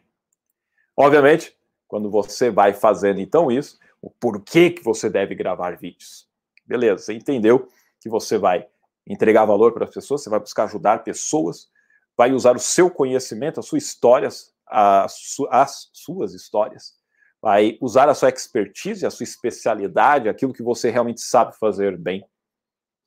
Obviamente, 0.96 1.56
quando 1.86 2.10
você 2.10 2.50
vai 2.50 2.72
fazendo 2.72 3.20
então 3.20 3.50
isso, 3.50 3.78
o 4.00 4.10
porquê 4.10 4.70
que 4.70 4.82
você 4.82 5.10
deve 5.10 5.34
gravar 5.34 5.76
vídeos. 5.76 6.28
Beleza, 6.64 7.04
você 7.04 7.12
entendeu 7.12 7.68
que 8.00 8.08
você 8.08 8.38
vai 8.38 8.66
entregar 9.06 9.44
valor 9.44 9.72
para 9.72 9.84
as 9.84 9.94
pessoas, 9.94 10.22
você 10.22 10.30
vai 10.30 10.40
buscar 10.40 10.64
ajudar 10.64 11.04
pessoas, 11.04 11.70
vai 12.16 12.32
usar 12.32 12.56
o 12.56 12.60
seu 12.60 12.90
conhecimento, 12.90 13.60
as 13.60 13.66
suas 13.66 13.84
histórias, 13.84 14.54
as, 14.66 15.36
as 15.50 15.90
suas 15.92 16.32
histórias, 16.32 16.94
vai 17.40 17.76
usar 17.80 18.08
a 18.08 18.14
sua 18.14 18.30
expertise, 18.30 19.06
a 19.06 19.10
sua 19.10 19.24
especialidade, 19.24 20.28
aquilo 20.28 20.52
que 20.52 20.62
você 20.62 20.90
realmente 20.90 21.20
sabe 21.20 21.56
fazer 21.58 21.96
bem, 21.96 22.26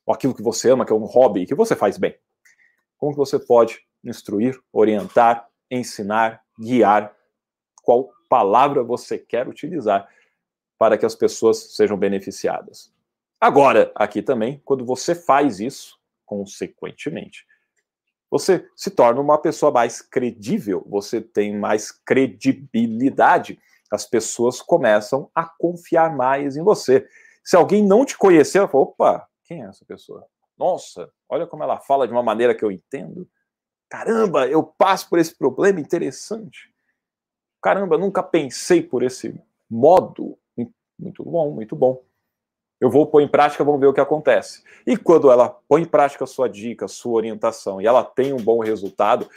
ou 0.06 0.14
aquilo 0.14 0.34
que 0.34 0.42
você 0.42 0.70
ama, 0.70 0.86
que 0.86 0.92
é 0.92 0.96
um 0.96 1.04
hobby, 1.04 1.46
que 1.46 1.54
você 1.54 1.74
faz 1.74 1.98
bem. 1.98 2.16
Como 2.96 3.12
que 3.12 3.18
você 3.18 3.38
pode 3.38 3.80
instruir, 4.04 4.58
orientar, 4.72 5.48
ensinar, 5.70 6.42
guiar 6.58 7.14
qual 7.82 8.10
palavra 8.28 8.82
você 8.82 9.18
quer 9.18 9.48
utilizar 9.48 10.08
para 10.78 10.96
que 10.96 11.04
as 11.04 11.14
pessoas 11.14 11.74
sejam 11.74 11.96
beneficiadas. 11.96 12.92
Agora, 13.40 13.90
aqui 13.94 14.22
também, 14.22 14.60
quando 14.64 14.84
você 14.84 15.14
faz 15.14 15.60
isso, 15.60 15.98
consequentemente, 16.24 17.46
você 18.30 18.68
se 18.76 18.90
torna 18.90 19.20
uma 19.20 19.38
pessoa 19.38 19.72
mais 19.72 20.00
credível, 20.00 20.86
você 20.88 21.20
tem 21.20 21.58
mais 21.58 21.90
credibilidade, 21.90 23.58
as 23.90 24.06
pessoas 24.06 24.62
começam 24.62 25.30
a 25.34 25.44
confiar 25.44 26.14
mais 26.14 26.56
em 26.56 26.62
você. 26.62 27.06
Se 27.42 27.56
alguém 27.56 27.84
não 27.84 28.04
te 28.04 28.16
conhecer, 28.16 28.58
ela 28.58 28.68
fala, 28.68 28.84
opa, 28.84 29.28
quem 29.44 29.62
é 29.62 29.66
essa 29.66 29.84
pessoa? 29.84 30.26
Nossa, 30.56 31.10
olha 31.28 31.46
como 31.46 31.62
ela 31.62 31.80
fala 31.80 32.06
de 32.06 32.12
uma 32.12 32.22
maneira 32.22 32.54
que 32.54 32.64
eu 32.64 32.70
entendo. 32.70 33.28
Caramba, 33.88 34.46
eu 34.46 34.62
passo 34.62 35.08
por 35.08 35.18
esse 35.18 35.36
problema 35.36 35.80
interessante 35.80 36.70
caramba, 37.60 37.98
nunca 37.98 38.22
pensei 38.22 38.82
por 38.82 39.02
esse 39.02 39.38
modo. 39.68 40.38
Muito 40.98 41.24
bom, 41.24 41.50
muito 41.50 41.76
bom. 41.76 42.02
Eu 42.80 42.90
vou 42.90 43.06
pôr 43.06 43.20
em 43.20 43.28
prática, 43.28 43.62
vamos 43.62 43.80
ver 43.80 43.88
o 43.88 43.92
que 43.92 44.00
acontece. 44.00 44.62
E 44.86 44.96
quando 44.96 45.30
ela 45.30 45.50
põe 45.68 45.82
em 45.82 45.86
prática 45.86 46.24
a 46.24 46.26
sua 46.26 46.48
dica, 46.48 46.86
a 46.86 46.88
sua 46.88 47.12
orientação, 47.12 47.80
e 47.80 47.86
ela 47.86 48.02
tem 48.02 48.32
um 48.32 48.38
bom 48.38 48.60
resultado, 48.60 49.28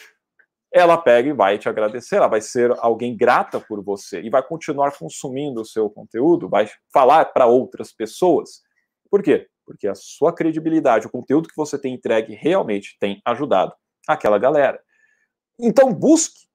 ela 0.72 0.98
pega 0.98 1.30
e 1.30 1.34
vai 1.34 1.60
te 1.60 1.70
agradecer, 1.70 2.16
ela 2.16 2.28
vai 2.28 2.42
ser 2.42 2.74
alguém 2.80 3.16
grata 3.16 3.60
por 3.60 3.84
você 3.84 4.22
e 4.22 4.30
vai 4.30 4.42
continuar 4.42 4.98
consumindo 4.98 5.62
o 5.62 5.66
seu 5.66 5.90
conteúdo, 5.90 6.50
vai 6.50 6.68
falar 6.92 7.26
para 7.26 7.46
outras 7.46 7.92
pessoas. 7.92 8.64
Por 9.12 9.22
quê? 9.22 9.48
Porque 9.66 9.88
a 9.88 9.94
sua 9.94 10.34
credibilidade, 10.34 11.06
o 11.06 11.12
conteúdo 11.12 11.48
que 11.48 11.56
você 11.56 11.78
tem 11.78 11.94
entregue 11.94 12.34
realmente 12.34 12.98
tem 13.00 13.22
ajudado 13.24 13.74
aquela 14.08 14.40
galera. 14.40 14.82
Então 15.60 15.94
busque 15.94 16.48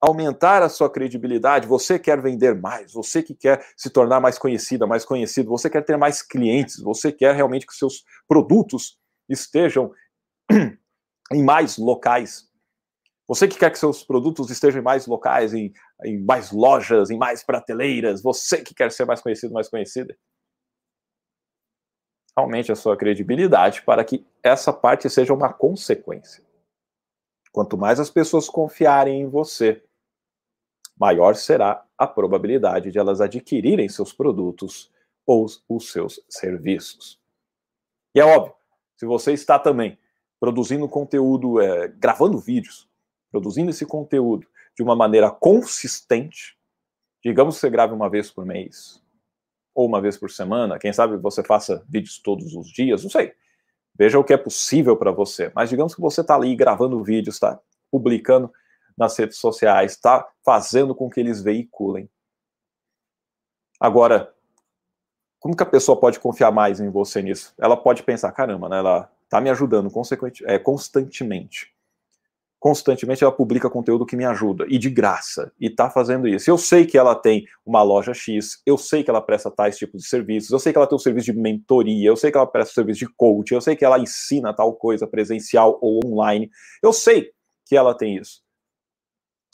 aumentar 0.00 0.62
a 0.62 0.68
sua 0.68 0.90
credibilidade, 0.90 1.66
você 1.66 1.98
quer 1.98 2.20
vender 2.20 2.54
mais, 2.54 2.92
você 2.92 3.22
que 3.22 3.34
quer 3.34 3.64
se 3.76 3.90
tornar 3.90 4.20
mais 4.20 4.38
conhecida, 4.38 4.86
mais 4.86 5.04
conhecido, 5.04 5.50
você 5.50 5.68
quer 5.68 5.84
ter 5.84 5.96
mais 5.96 6.22
clientes, 6.22 6.80
você 6.80 7.10
quer 7.10 7.34
realmente 7.34 7.66
que 7.66 7.74
seus 7.74 8.04
produtos 8.26 8.96
estejam 9.28 9.92
em 11.32 11.42
mais 11.42 11.76
locais. 11.78 12.48
Você 13.26 13.46
que 13.46 13.58
quer 13.58 13.70
que 13.70 13.78
seus 13.78 14.02
produtos 14.02 14.50
estejam 14.50 14.80
em 14.80 14.84
mais 14.84 15.06
locais, 15.06 15.52
em, 15.52 15.72
em 16.04 16.24
mais 16.24 16.50
lojas, 16.50 17.10
em 17.10 17.18
mais 17.18 17.42
prateleiras, 17.42 18.22
você 18.22 18.62
que 18.62 18.74
quer 18.74 18.90
ser 18.90 19.04
mais 19.04 19.20
conhecido, 19.20 19.52
mais 19.52 19.68
conhecida. 19.68 20.16
Aumente 22.34 22.70
a 22.70 22.76
sua 22.76 22.96
credibilidade 22.96 23.82
para 23.82 24.04
que 24.04 24.24
essa 24.42 24.72
parte 24.72 25.10
seja 25.10 25.34
uma 25.34 25.52
consequência. 25.52 26.42
Quanto 27.52 27.76
mais 27.76 27.98
as 27.98 28.08
pessoas 28.08 28.48
confiarem 28.48 29.22
em 29.22 29.28
você, 29.28 29.82
maior 30.98 31.34
será 31.34 31.84
a 31.96 32.06
probabilidade 32.06 32.90
de 32.90 32.98
elas 32.98 33.20
adquirirem 33.20 33.88
seus 33.88 34.12
produtos 34.12 34.90
ou 35.26 35.46
os 35.68 35.90
seus 35.90 36.20
serviços. 36.28 37.20
E 38.14 38.20
é 38.20 38.24
óbvio, 38.24 38.54
se 38.96 39.06
você 39.06 39.32
está 39.32 39.58
também 39.58 39.98
produzindo 40.40 40.88
conteúdo, 40.88 41.60
é, 41.60 41.88
gravando 41.88 42.38
vídeos, 42.38 42.88
produzindo 43.30 43.70
esse 43.70 43.84
conteúdo 43.84 44.46
de 44.74 44.82
uma 44.82 44.96
maneira 44.96 45.30
consistente, 45.30 46.56
digamos 47.22 47.56
que 47.56 47.60
você 47.60 47.70
grave 47.70 47.92
uma 47.92 48.08
vez 48.08 48.30
por 48.30 48.46
mês, 48.46 49.02
ou 49.74 49.86
uma 49.86 50.00
vez 50.00 50.16
por 50.16 50.30
semana, 50.30 50.78
quem 50.78 50.92
sabe 50.92 51.16
você 51.16 51.42
faça 51.44 51.84
vídeos 51.88 52.18
todos 52.18 52.54
os 52.54 52.68
dias, 52.68 53.02
não 53.02 53.10
sei. 53.10 53.32
Veja 53.96 54.18
o 54.18 54.24
que 54.24 54.32
é 54.32 54.36
possível 54.36 54.96
para 54.96 55.10
você. 55.10 55.50
Mas 55.54 55.68
digamos 55.70 55.94
que 55.94 56.00
você 56.00 56.20
está 56.20 56.36
ali 56.36 56.54
gravando 56.54 57.02
vídeos, 57.02 57.36
está 57.36 57.60
publicando 57.90 58.52
nas 58.98 59.16
redes 59.16 59.38
sociais, 59.38 59.92
está 59.92 60.26
fazendo 60.44 60.94
com 60.94 61.08
que 61.08 61.20
eles 61.20 61.40
veiculem. 61.42 62.10
Agora, 63.80 64.34
como 65.38 65.56
que 65.56 65.62
a 65.62 65.66
pessoa 65.66 65.98
pode 65.98 66.18
confiar 66.18 66.50
mais 66.50 66.80
em 66.80 66.90
você 66.90 67.22
nisso? 67.22 67.54
Ela 67.58 67.76
pode 67.76 68.02
pensar, 68.02 68.32
caramba, 68.32 68.68
né, 68.68 68.78
ela 68.78 69.10
está 69.22 69.40
me 69.40 69.50
ajudando 69.50 69.90
consequente, 69.90 70.44
é, 70.46 70.58
constantemente. 70.58 71.72
Constantemente 72.58 73.22
ela 73.22 73.32
publica 73.32 73.70
conteúdo 73.70 74.04
que 74.04 74.16
me 74.16 74.24
ajuda, 74.24 74.66
e 74.68 74.78
de 74.78 74.90
graça, 74.90 75.52
e 75.60 75.66
está 75.66 75.88
fazendo 75.88 76.26
isso. 76.26 76.50
Eu 76.50 76.58
sei 76.58 76.84
que 76.84 76.98
ela 76.98 77.14
tem 77.14 77.46
uma 77.64 77.84
loja 77.84 78.12
X, 78.12 78.60
eu 78.66 78.76
sei 78.76 79.04
que 79.04 79.10
ela 79.10 79.20
presta 79.22 79.48
tais 79.48 79.78
tipos 79.78 80.02
de 80.02 80.08
serviços, 80.08 80.50
eu 80.50 80.58
sei 80.58 80.72
que 80.72 80.78
ela 80.78 80.86
tem 80.88 80.96
um 80.96 80.98
serviço 80.98 81.26
de 81.26 81.38
mentoria, 81.38 82.08
eu 82.08 82.16
sei 82.16 82.32
que 82.32 82.36
ela 82.36 82.48
presta 82.48 82.72
um 82.72 82.74
serviço 82.74 82.98
de 82.98 83.08
coaching, 83.14 83.54
eu 83.54 83.60
sei 83.60 83.76
que 83.76 83.84
ela 83.84 83.98
ensina 84.00 84.52
tal 84.52 84.74
coisa 84.74 85.06
presencial 85.06 85.78
ou 85.80 86.00
online, 86.04 86.50
eu 86.82 86.92
sei 86.92 87.30
que 87.64 87.76
ela 87.76 87.94
tem 87.94 88.16
isso. 88.16 88.42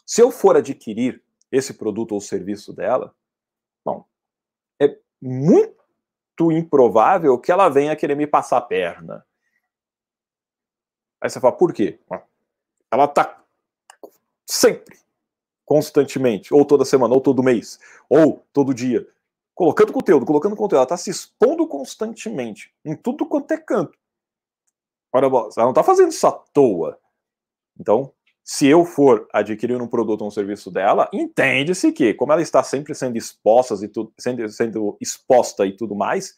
Se 0.04 0.20
eu 0.20 0.30
for 0.30 0.56
adquirir 0.56 1.23
esse 1.50 1.75
produto 1.75 2.12
ou 2.12 2.20
serviço 2.20 2.73
dela, 2.73 3.14
bom, 3.84 4.04
é 4.80 4.99
muito 5.20 6.52
improvável 6.52 7.38
que 7.38 7.50
ela 7.50 7.68
venha 7.68 7.96
querer 7.96 8.14
me 8.14 8.26
passar 8.26 8.58
a 8.58 8.62
perna. 8.62 9.26
Aí 11.20 11.30
você 11.30 11.40
fala, 11.40 11.56
por 11.56 11.73
quê? 11.73 11.99
Ela 12.90 13.08
tá 13.08 13.42
sempre 14.44 14.99
constantemente, 15.64 16.52
ou 16.52 16.64
toda 16.64 16.84
semana, 16.84 17.14
ou 17.14 17.20
todo 17.20 17.42
mês, 17.42 17.80
ou 18.08 18.44
todo 18.52 18.75
dia, 18.75 19.08
colocando 19.54 19.92
conteúdo, 19.92 20.26
colocando 20.26 20.54
conteúdo, 20.54 20.76
ela 20.76 20.82
está 20.82 20.96
se 20.96 21.11
expondo 21.11 21.66
constantemente, 21.66 22.75
em 22.84 22.94
tudo 22.94 23.26
quanto 23.26 23.50
é 23.52 23.56
canto. 23.56 23.99
Ora, 25.11 25.26
ela 25.26 25.50
não 25.56 25.70
está 25.70 25.82
fazendo 25.82 26.11
isso 26.11 26.26
à 26.26 26.32
toa. 26.32 27.00
Então, 27.78 28.12
se 28.44 28.66
eu 28.66 28.84
for 28.84 29.26
adquirir 29.32 29.80
um 29.80 29.88
produto 29.88 30.20
ou 30.20 30.28
um 30.28 30.30
serviço 30.30 30.70
dela, 30.70 31.08
entende-se 31.10 31.90
que, 31.90 32.12
como 32.12 32.30
ela 32.30 32.42
está 32.42 32.62
sempre 32.62 32.94
sendo 32.94 33.16
exposta 33.16 33.74
e 33.82 33.88
tudo, 33.88 34.12
sendo, 34.18 34.46
sendo 34.50 34.96
exposta 35.00 35.64
e 35.64 35.74
tudo 35.74 35.94
mais, 35.94 36.34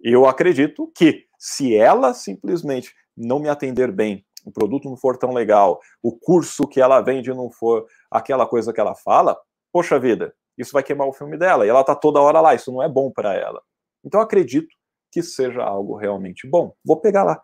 eu 0.00 0.24
acredito 0.24 0.90
que 0.96 1.26
se 1.38 1.76
ela 1.76 2.14
simplesmente 2.14 2.94
não 3.14 3.38
me 3.38 3.50
atender 3.50 3.92
bem, 3.92 4.24
o 4.46 4.50
produto 4.50 4.88
não 4.88 4.96
for 4.96 5.18
tão 5.18 5.30
legal, 5.32 5.78
o 6.02 6.10
curso 6.10 6.66
que 6.66 6.80
ela 6.80 7.02
vende 7.02 7.28
não 7.34 7.50
for 7.50 7.86
aquela 8.10 8.46
coisa 8.46 8.72
que 8.72 8.80
ela 8.80 8.94
fala, 8.94 9.38
poxa 9.70 10.00
vida, 10.00 10.34
isso 10.56 10.72
vai 10.72 10.82
queimar 10.82 11.06
o 11.06 11.12
filme 11.12 11.36
dela. 11.36 11.66
E 11.66 11.68
ela 11.68 11.84
tá 11.84 11.94
toda 11.94 12.20
hora 12.20 12.40
lá, 12.40 12.54
isso 12.54 12.72
não 12.72 12.82
é 12.82 12.88
bom 12.88 13.10
para 13.10 13.34
ela. 13.34 13.62
Então 14.02 14.22
acredito 14.22 14.74
que 15.12 15.22
seja 15.22 15.62
algo 15.62 15.96
realmente 15.96 16.48
bom. 16.48 16.74
Vou 16.82 16.98
pegar 16.98 17.24
lá 17.24 17.42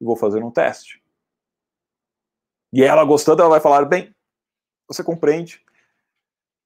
e 0.00 0.04
vou 0.04 0.16
fazer 0.16 0.42
um 0.42 0.50
teste. 0.50 1.02
E 2.72 2.82
ela 2.82 3.04
gostando, 3.04 3.42
ela 3.42 3.50
vai 3.50 3.60
falar: 3.60 3.84
bem, 3.84 4.14
você 4.86 5.02
compreende? 5.02 5.62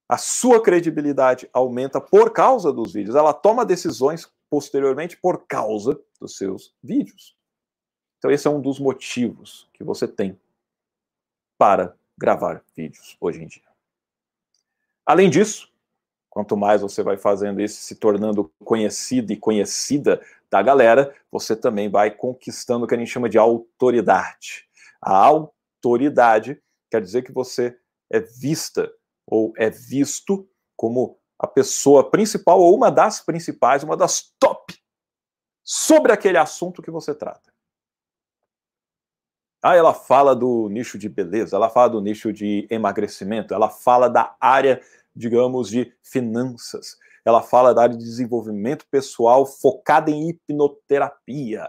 A 0.08 0.18
sua 0.18 0.62
credibilidade 0.62 1.48
aumenta 1.52 2.00
por 2.00 2.32
causa 2.32 2.72
dos 2.72 2.92
vídeos. 2.92 3.16
Ela 3.16 3.32
toma 3.32 3.64
decisões 3.64 4.30
posteriormente 4.50 5.16
por 5.16 5.46
causa 5.46 5.98
dos 6.20 6.36
seus 6.36 6.74
vídeos. 6.82 7.36
Então, 8.18 8.30
esse 8.30 8.46
é 8.46 8.50
um 8.50 8.60
dos 8.60 8.78
motivos 8.78 9.68
que 9.72 9.82
você 9.82 10.06
tem 10.06 10.38
para 11.58 11.96
gravar 12.18 12.62
vídeos 12.76 13.16
hoje 13.20 13.42
em 13.42 13.46
dia. 13.46 13.62
Além 15.06 15.30
disso, 15.30 15.72
quanto 16.28 16.56
mais 16.56 16.82
você 16.82 17.02
vai 17.02 17.16
fazendo 17.16 17.60
isso, 17.60 17.80
se 17.80 17.96
tornando 17.96 18.52
conhecido 18.64 19.32
e 19.32 19.36
conhecida 19.36 20.20
da 20.50 20.62
galera, 20.62 21.16
você 21.30 21.56
também 21.56 21.88
vai 21.88 22.10
conquistando 22.10 22.84
o 22.84 22.88
que 22.88 22.94
a 22.94 22.98
gente 22.98 23.10
chama 23.10 23.28
de 23.28 23.38
autoridade. 23.38 24.68
A 25.00 25.16
autoridade 25.16 25.61
quer 26.90 27.00
dizer 27.00 27.22
que 27.22 27.32
você 27.32 27.76
é 28.10 28.20
vista 28.20 28.92
ou 29.26 29.52
é 29.56 29.70
visto 29.70 30.48
como 30.76 31.18
a 31.38 31.46
pessoa 31.46 32.10
principal 32.10 32.60
ou 32.60 32.74
uma 32.74 32.90
das 32.90 33.20
principais, 33.20 33.82
uma 33.82 33.96
das 33.96 34.32
top 34.38 34.74
sobre 35.64 36.12
aquele 36.12 36.38
assunto 36.38 36.82
que 36.82 36.90
você 36.90 37.14
trata. 37.14 37.52
Ah, 39.62 39.76
ela 39.76 39.94
fala 39.94 40.34
do 40.34 40.68
nicho 40.68 40.98
de 40.98 41.08
beleza, 41.08 41.56
ela 41.56 41.70
fala 41.70 41.90
do 41.90 42.00
nicho 42.00 42.32
de 42.32 42.66
emagrecimento, 42.68 43.54
ela 43.54 43.70
fala 43.70 44.08
da 44.08 44.36
área, 44.40 44.82
digamos, 45.14 45.68
de 45.68 45.94
finanças, 46.02 46.98
ela 47.24 47.40
fala 47.40 47.72
da 47.72 47.82
área 47.82 47.96
de 47.96 48.04
desenvolvimento 48.04 48.84
pessoal 48.90 49.46
focada 49.46 50.10
em 50.10 50.30
hipnoterapia. 50.30 51.68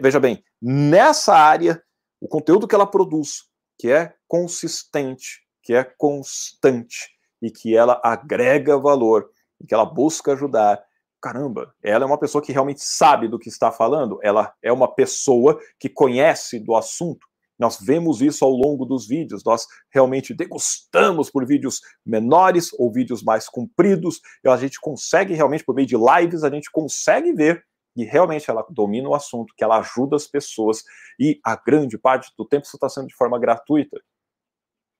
Veja 0.00 0.18
bem, 0.18 0.42
nessa 0.60 1.36
área, 1.36 1.80
o 2.20 2.28
conteúdo 2.28 2.66
que 2.66 2.74
ela 2.74 2.86
produz, 2.86 3.44
que 3.78 3.90
é 3.90 4.14
consistente, 4.26 5.42
que 5.62 5.74
é 5.74 5.84
constante, 5.84 7.10
e 7.40 7.50
que 7.50 7.76
ela 7.76 8.00
agrega 8.04 8.76
valor, 8.76 9.30
e 9.60 9.66
que 9.66 9.74
ela 9.74 9.84
busca 9.84 10.32
ajudar. 10.32 10.82
Caramba, 11.20 11.74
ela 11.82 12.04
é 12.04 12.06
uma 12.06 12.18
pessoa 12.18 12.42
que 12.42 12.52
realmente 12.52 12.82
sabe 12.82 13.28
do 13.28 13.38
que 13.38 13.48
está 13.48 13.72
falando, 13.72 14.18
ela 14.22 14.52
é 14.62 14.72
uma 14.72 14.92
pessoa 14.92 15.58
que 15.78 15.88
conhece 15.88 16.58
do 16.60 16.74
assunto. 16.76 17.26
Nós 17.58 17.78
vemos 17.80 18.22
isso 18.22 18.44
ao 18.44 18.52
longo 18.52 18.84
dos 18.84 19.08
vídeos, 19.08 19.42
nós 19.44 19.66
realmente 19.92 20.32
degustamos 20.32 21.28
por 21.28 21.44
vídeos 21.44 21.80
menores 22.06 22.70
ou 22.78 22.92
vídeos 22.92 23.22
mais 23.22 23.48
compridos, 23.48 24.20
e 24.44 24.48
a 24.48 24.56
gente 24.56 24.80
consegue 24.80 25.34
realmente, 25.34 25.64
por 25.64 25.74
meio 25.74 25.88
de 25.88 25.96
lives, 25.96 26.44
a 26.44 26.50
gente 26.50 26.70
consegue 26.70 27.32
ver 27.32 27.64
que 27.98 28.04
realmente 28.04 28.48
ela 28.48 28.64
domina 28.70 29.08
o 29.08 29.14
assunto, 29.14 29.52
que 29.56 29.64
ela 29.64 29.78
ajuda 29.78 30.14
as 30.14 30.24
pessoas, 30.24 30.84
e 31.18 31.40
a 31.42 31.56
grande 31.56 31.98
parte 31.98 32.32
do 32.38 32.44
tempo 32.44 32.64
está 32.64 32.88
sendo 32.88 33.08
de 33.08 33.14
forma 33.16 33.40
gratuita. 33.40 34.00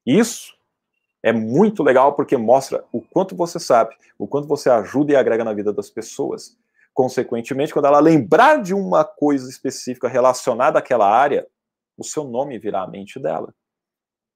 Isso 0.05 0.53
é 1.23 1.33
muito 1.33 1.85
legal 1.85 2.17
porque 2.17 2.37
mostra 2.37 2.85
o 2.91 3.01
quanto 3.01 3.37
você 3.37 3.61
sabe, 3.61 3.95
o 4.19 4.27
quanto 4.27 4.49
você 4.49 4.69
ajuda 4.69 5.13
e 5.13 5.17
agrega 5.17 5.45
na 5.45 5.53
vida 5.53 5.73
das 5.73 5.89
pessoas. 5.89 6.59
Consequentemente, 6.93 7.73
quando 7.73 7.85
ela 7.85 8.01
lembrar 8.01 8.61
de 8.61 8.75
uma 8.75 9.05
coisa 9.05 9.49
específica 9.49 10.09
relacionada 10.09 10.81
àquela 10.81 11.09
área, 11.09 11.47
o 11.97 12.03
seu 12.03 12.25
nome 12.25 12.59
virá 12.59 12.83
à 12.83 12.87
mente 12.89 13.21
dela. 13.21 13.55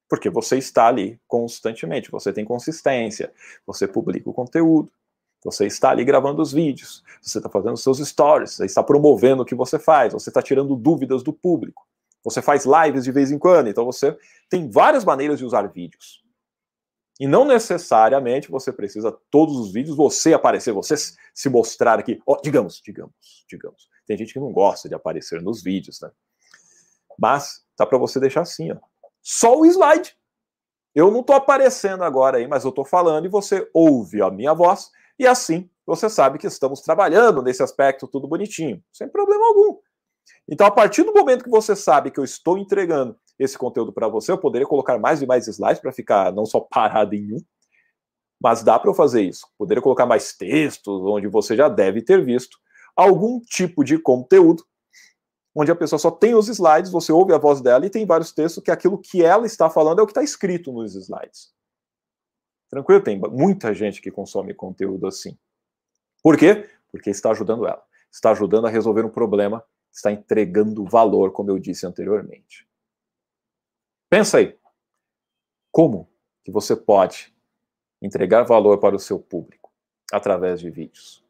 Porque 0.08 0.30
você 0.30 0.56
está 0.56 0.86
ali 0.86 1.20
constantemente, 1.26 2.12
você 2.12 2.32
tem 2.32 2.44
consistência, 2.44 3.32
você 3.66 3.88
publica 3.88 4.30
o 4.30 4.32
conteúdo, 4.32 4.92
você 5.44 5.66
está 5.66 5.90
ali 5.90 6.04
gravando 6.04 6.40
os 6.40 6.52
vídeos, 6.52 7.02
você 7.20 7.38
está 7.38 7.48
fazendo 7.48 7.76
seus 7.76 7.98
stories, 7.98 8.54
você 8.54 8.64
está 8.64 8.82
promovendo 8.82 9.42
o 9.42 9.46
que 9.46 9.54
você 9.54 9.78
faz, 9.78 10.12
você 10.12 10.30
está 10.30 10.40
tirando 10.40 10.76
dúvidas 10.76 11.22
do 11.22 11.32
público, 11.32 11.86
você 12.22 12.40
faz 12.40 12.64
lives 12.64 13.04
de 13.04 13.10
vez 13.10 13.32
em 13.32 13.38
quando, 13.38 13.68
então 13.68 13.84
você 13.84 14.16
tem 14.48 14.70
várias 14.70 15.04
maneiras 15.04 15.38
de 15.38 15.44
usar 15.44 15.66
vídeos. 15.66 16.22
E 17.20 17.26
não 17.26 17.44
necessariamente 17.44 18.50
você 18.50 18.72
precisa 18.72 19.16
todos 19.30 19.56
os 19.56 19.72
vídeos 19.72 19.96
você 19.96 20.32
aparecer, 20.32 20.72
você 20.72 20.94
se 20.96 21.48
mostrar 21.48 21.98
aqui. 21.98 22.20
Oh, 22.26 22.36
digamos, 22.42 22.80
digamos, 22.84 23.14
digamos. 23.48 23.88
Tem 24.06 24.16
gente 24.16 24.32
que 24.32 24.40
não 24.40 24.52
gosta 24.52 24.88
de 24.88 24.94
aparecer 24.94 25.40
nos 25.42 25.62
vídeos, 25.62 26.00
né? 26.00 26.10
Mas 27.18 27.64
tá 27.76 27.86
para 27.86 27.98
você 27.98 28.18
deixar 28.18 28.40
assim, 28.40 28.72
ó. 28.72 28.76
Só 29.22 29.56
o 29.56 29.66
slide. 29.66 30.16
Eu 30.94 31.10
não 31.10 31.22
tô 31.22 31.32
aparecendo 31.32 32.02
agora 32.02 32.38
aí, 32.38 32.46
mas 32.46 32.64
eu 32.64 32.72
tô 32.72 32.84
falando 32.84 33.24
e 33.24 33.28
você 33.28 33.68
ouve 33.72 34.20
a 34.20 34.30
minha 34.30 34.52
voz 34.52 34.90
e 35.18 35.26
assim 35.26 35.68
você 35.86 36.08
sabe 36.08 36.38
que 36.38 36.46
estamos 36.46 36.80
trabalhando 36.80 37.42
nesse 37.42 37.62
aspecto 37.62 38.06
tudo 38.06 38.28
bonitinho, 38.28 38.82
sem 38.92 39.08
problema 39.08 39.46
algum. 39.46 39.78
Então, 40.48 40.66
a 40.66 40.70
partir 40.70 41.02
do 41.02 41.12
momento 41.12 41.44
que 41.44 41.50
você 41.50 41.74
sabe 41.74 42.10
que 42.10 42.20
eu 42.20 42.24
estou 42.24 42.56
entregando 42.56 43.16
esse 43.38 43.58
conteúdo 43.58 43.92
para 43.92 44.08
você, 44.08 44.30
eu 44.30 44.38
poderia 44.38 44.66
colocar 44.66 44.98
mais 44.98 45.22
e 45.22 45.26
mais 45.26 45.48
slides 45.48 45.80
para 45.80 45.92
ficar 45.92 46.32
não 46.32 46.44
só 46.44 46.60
parado 46.60 47.14
em 47.14 47.34
um, 47.34 47.38
mas 48.40 48.62
dá 48.62 48.78
para 48.78 48.90
eu 48.90 48.94
fazer 48.94 49.22
isso. 49.22 49.46
Poderia 49.56 49.82
colocar 49.82 50.06
mais 50.06 50.36
textos, 50.36 51.00
onde 51.02 51.28
você 51.28 51.56
já 51.56 51.68
deve 51.68 52.02
ter 52.02 52.24
visto 52.24 52.58
algum 52.96 53.40
tipo 53.40 53.84
de 53.84 53.98
conteúdo, 53.98 54.64
onde 55.54 55.70
a 55.70 55.76
pessoa 55.76 55.98
só 55.98 56.10
tem 56.10 56.34
os 56.34 56.48
slides, 56.48 56.90
você 56.90 57.12
ouve 57.12 57.32
a 57.32 57.38
voz 57.38 57.60
dela 57.60 57.86
e 57.86 57.90
tem 57.90 58.06
vários 58.06 58.32
textos 58.32 58.62
que 58.62 58.70
aquilo 58.70 58.98
que 58.98 59.22
ela 59.22 59.46
está 59.46 59.68
falando 59.70 60.00
é 60.00 60.02
o 60.02 60.06
que 60.06 60.12
está 60.12 60.22
escrito 60.22 60.72
nos 60.72 60.94
slides. 60.94 61.52
Tranquilo? 62.72 63.04
Tem 63.04 63.18
muita 63.18 63.72
gente 63.72 64.00
que 64.00 64.10
consome 64.10 64.54
conteúdo 64.54 65.06
assim. 65.06 65.38
Por 66.22 66.36
quê? 66.36 66.68
Porque 66.90 67.10
está 67.10 67.30
ajudando 67.30 67.68
ela. 67.68 67.84
Está 68.10 68.32
ajudando 68.32 68.66
a 68.66 68.70
resolver 68.70 69.04
um 69.04 69.10
problema 69.10 69.62
está 69.92 70.10
entregando 70.10 70.84
valor, 70.84 71.32
como 71.32 71.50
eu 71.50 71.58
disse 71.58 71.86
anteriormente. 71.86 72.66
Pensa 74.08 74.38
aí, 74.38 74.58
como 75.70 76.08
que 76.42 76.50
você 76.50 76.74
pode 76.74 77.32
entregar 78.00 78.42
valor 78.44 78.78
para 78.78 78.96
o 78.96 78.98
seu 78.98 79.18
público 79.18 79.70
através 80.12 80.60
de 80.60 80.70
vídeos? 80.70 81.22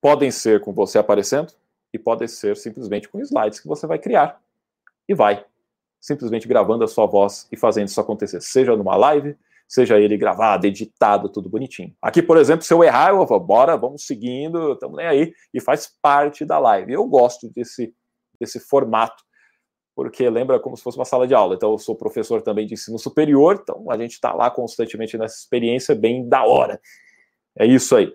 Podem 0.00 0.30
ser 0.30 0.60
com 0.60 0.72
você 0.72 0.98
aparecendo 0.98 1.52
e 1.92 1.98
podem 1.98 2.26
ser 2.26 2.56
simplesmente 2.56 3.08
com 3.08 3.20
slides 3.20 3.60
que 3.60 3.68
você 3.68 3.86
vai 3.86 3.98
criar 3.98 4.42
e 5.06 5.14
vai 5.14 5.44
simplesmente 6.00 6.48
gravando 6.48 6.82
a 6.82 6.88
sua 6.88 7.06
voz 7.06 7.46
e 7.52 7.56
fazendo 7.56 7.88
isso 7.88 8.00
acontecer, 8.00 8.40
seja 8.40 8.74
numa 8.74 8.96
live, 8.96 9.36
seja 9.70 10.00
ele 10.00 10.16
gravado, 10.16 10.66
editado, 10.66 11.28
tudo 11.28 11.48
bonitinho. 11.48 11.94
Aqui, 12.02 12.20
por 12.20 12.36
exemplo, 12.36 12.64
se 12.64 12.74
eu 12.74 12.82
errar, 12.82 13.10
eu 13.10 13.24
vou, 13.24 13.38
bora, 13.38 13.76
vamos 13.76 14.04
seguindo, 14.04 14.72
estamos 14.72 14.96
nem 14.96 15.06
aí, 15.06 15.32
e 15.54 15.60
faz 15.60 15.96
parte 16.02 16.44
da 16.44 16.58
live. 16.58 16.92
Eu 16.92 17.06
gosto 17.06 17.48
desse, 17.50 17.94
desse 18.40 18.58
formato, 18.58 19.22
porque 19.94 20.28
lembra 20.28 20.58
como 20.58 20.76
se 20.76 20.82
fosse 20.82 20.98
uma 20.98 21.04
sala 21.04 21.24
de 21.24 21.34
aula. 21.34 21.54
Então, 21.54 21.70
eu 21.70 21.78
sou 21.78 21.94
professor 21.94 22.42
também 22.42 22.66
de 22.66 22.74
ensino 22.74 22.98
superior, 22.98 23.60
então 23.62 23.88
a 23.88 23.96
gente 23.96 24.14
está 24.14 24.34
lá 24.34 24.50
constantemente 24.50 25.16
nessa 25.16 25.36
experiência 25.36 25.94
bem 25.94 26.28
da 26.28 26.44
hora. 26.44 26.80
É 27.56 27.64
isso 27.64 27.94
aí. 27.94 28.12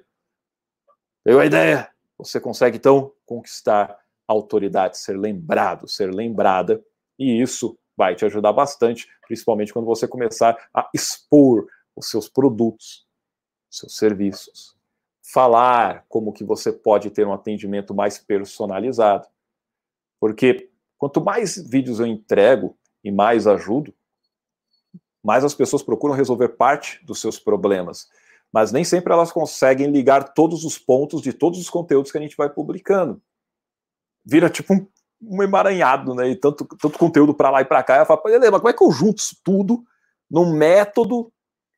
Deu 1.25 1.39
a 1.39 1.45
ideia? 1.45 1.89
Você 2.17 2.37
consegue, 2.37 2.75
então, 2.75 3.13
conquistar 3.25 3.97
autoridade, 4.27 4.97
ser 4.97 5.17
lembrado, 5.17 5.87
ser 5.87 6.13
lembrada, 6.13 6.83
e 7.17 7.41
isso 7.41 7.79
vai 7.95 8.15
te 8.15 8.25
ajudar 8.25 8.53
bastante, 8.53 9.07
principalmente 9.25 9.73
quando 9.73 9.85
você 9.85 10.07
começar 10.07 10.69
a 10.73 10.89
expor 10.93 11.67
os 11.95 12.09
seus 12.09 12.27
produtos, 12.27 13.07
seus 13.69 13.95
serviços, 13.97 14.75
falar 15.21 16.05
como 16.07 16.33
que 16.33 16.43
você 16.43 16.71
pode 16.71 17.09
ter 17.09 17.25
um 17.25 17.33
atendimento 17.33 17.93
mais 17.93 18.17
personalizado. 18.17 19.27
Porque 20.19 20.69
quanto 20.97 21.23
mais 21.23 21.57
vídeos 21.57 21.99
eu 21.99 22.05
entrego 22.05 22.77
e 23.03 23.11
mais 23.11 23.47
ajudo, 23.47 23.93
mais 25.23 25.43
as 25.43 25.55
pessoas 25.55 25.81
procuram 25.81 26.13
resolver 26.13 26.49
parte 26.49 27.03
dos 27.05 27.19
seus 27.19 27.39
problemas. 27.39 28.07
Mas 28.51 28.71
nem 28.71 28.83
sempre 28.83 29.11
elas 29.11 29.31
conseguem 29.31 29.91
ligar 29.91 30.33
todos 30.33 30.63
os 30.63 30.77
pontos 30.77 31.21
de 31.21 31.33
todos 31.33 31.59
os 31.59 31.69
conteúdos 31.69 32.11
que 32.11 32.17
a 32.17 32.21
gente 32.21 32.37
vai 32.37 32.49
publicando. 32.49 33.21
Vira 34.23 34.49
tipo 34.49 34.73
um 34.73 34.87
um 35.27 35.43
emaranhado, 35.43 36.13
né? 36.13 36.29
E 36.29 36.35
tanto, 36.35 36.65
tanto 36.65 36.97
conteúdo 36.97 37.33
para 37.33 37.49
lá 37.49 37.61
e 37.61 37.65
para 37.65 37.83
cá. 37.83 37.97
Eu 37.97 38.05
falo, 38.05 38.21
mas 38.23 38.49
como 38.49 38.69
é 38.69 38.73
que 38.73 38.83
eu 38.83 38.91
junto 38.91 39.19
isso 39.19 39.37
tudo 39.43 39.83
num 40.29 40.55
método 40.55 41.31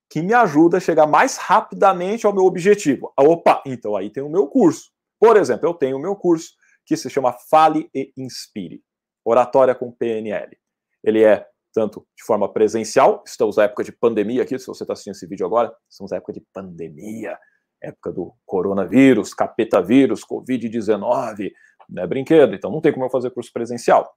que 0.10 0.22
me 0.22 0.34
ajuda 0.34 0.78
a 0.78 0.82
chegar 0.82 1.06
mais 1.06 1.38
rapidamente 1.38 2.26
ao 2.26 2.34
meu 2.34 2.46
objetivo. 2.46 3.12
Opa, 3.18 3.62
então 3.66 3.96
aí 3.96 4.10
tem 4.10 4.24
o 4.24 4.30
meu 4.30 4.48
curso. 4.48 4.90
Por 5.20 5.36
exemplo, 5.36 5.68
eu 5.68 5.74
tenho 5.74 5.98
o 5.98 6.02
meu 6.02 6.16
curso 6.16 6.54
que 6.86 6.96
se 6.96 7.10
chama 7.10 7.34
Fale 7.34 7.90
e 7.94 8.14
Inspire, 8.18 8.82
oratória 9.26 9.76
com 9.76 9.92
PNL. 9.92 10.58
Ele 11.04 11.24
é 11.24 11.46
tanto 11.74 12.08
de 12.16 12.24
forma 12.24 12.52
presencial, 12.52 13.24
estamos 13.26 13.58
na 13.58 13.64
época 13.64 13.84
de 13.84 13.92
pandemia 13.92 14.42
aqui, 14.42 14.58
se 14.58 14.66
você 14.66 14.84
está 14.84 14.94
assistindo 14.94 15.14
esse 15.14 15.28
vídeo 15.28 15.46
agora, 15.46 15.72
estamos 15.88 16.12
na 16.12 16.18
época 16.18 16.34
de 16.34 16.42
pandemia, 16.52 17.38
época 17.84 18.12
do 18.12 18.34
coronavírus, 18.46 19.34
capeta 19.34 19.82
vírus, 19.82 20.22
Covid-19, 20.26 21.52
não 21.90 22.04
é 22.04 22.08
brinquedo, 22.08 22.54
então 22.54 22.72
não 22.72 22.82
tem 22.82 22.92
como 22.92 23.06
eu 23.06 23.10
fazer 23.10 23.32
curso 23.32 23.52
presencial. 23.52 24.16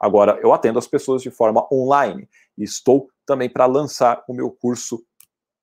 Agora, 0.00 0.38
eu 0.42 0.52
atendo 0.52 0.78
as 0.78 0.86
pessoas 0.86 1.22
de 1.22 1.30
forma 1.30 1.66
online 1.72 2.28
e 2.58 2.64
estou 2.64 3.08
também 3.24 3.48
para 3.48 3.66
lançar 3.66 4.24
o 4.28 4.34
meu 4.34 4.50
curso 4.50 5.04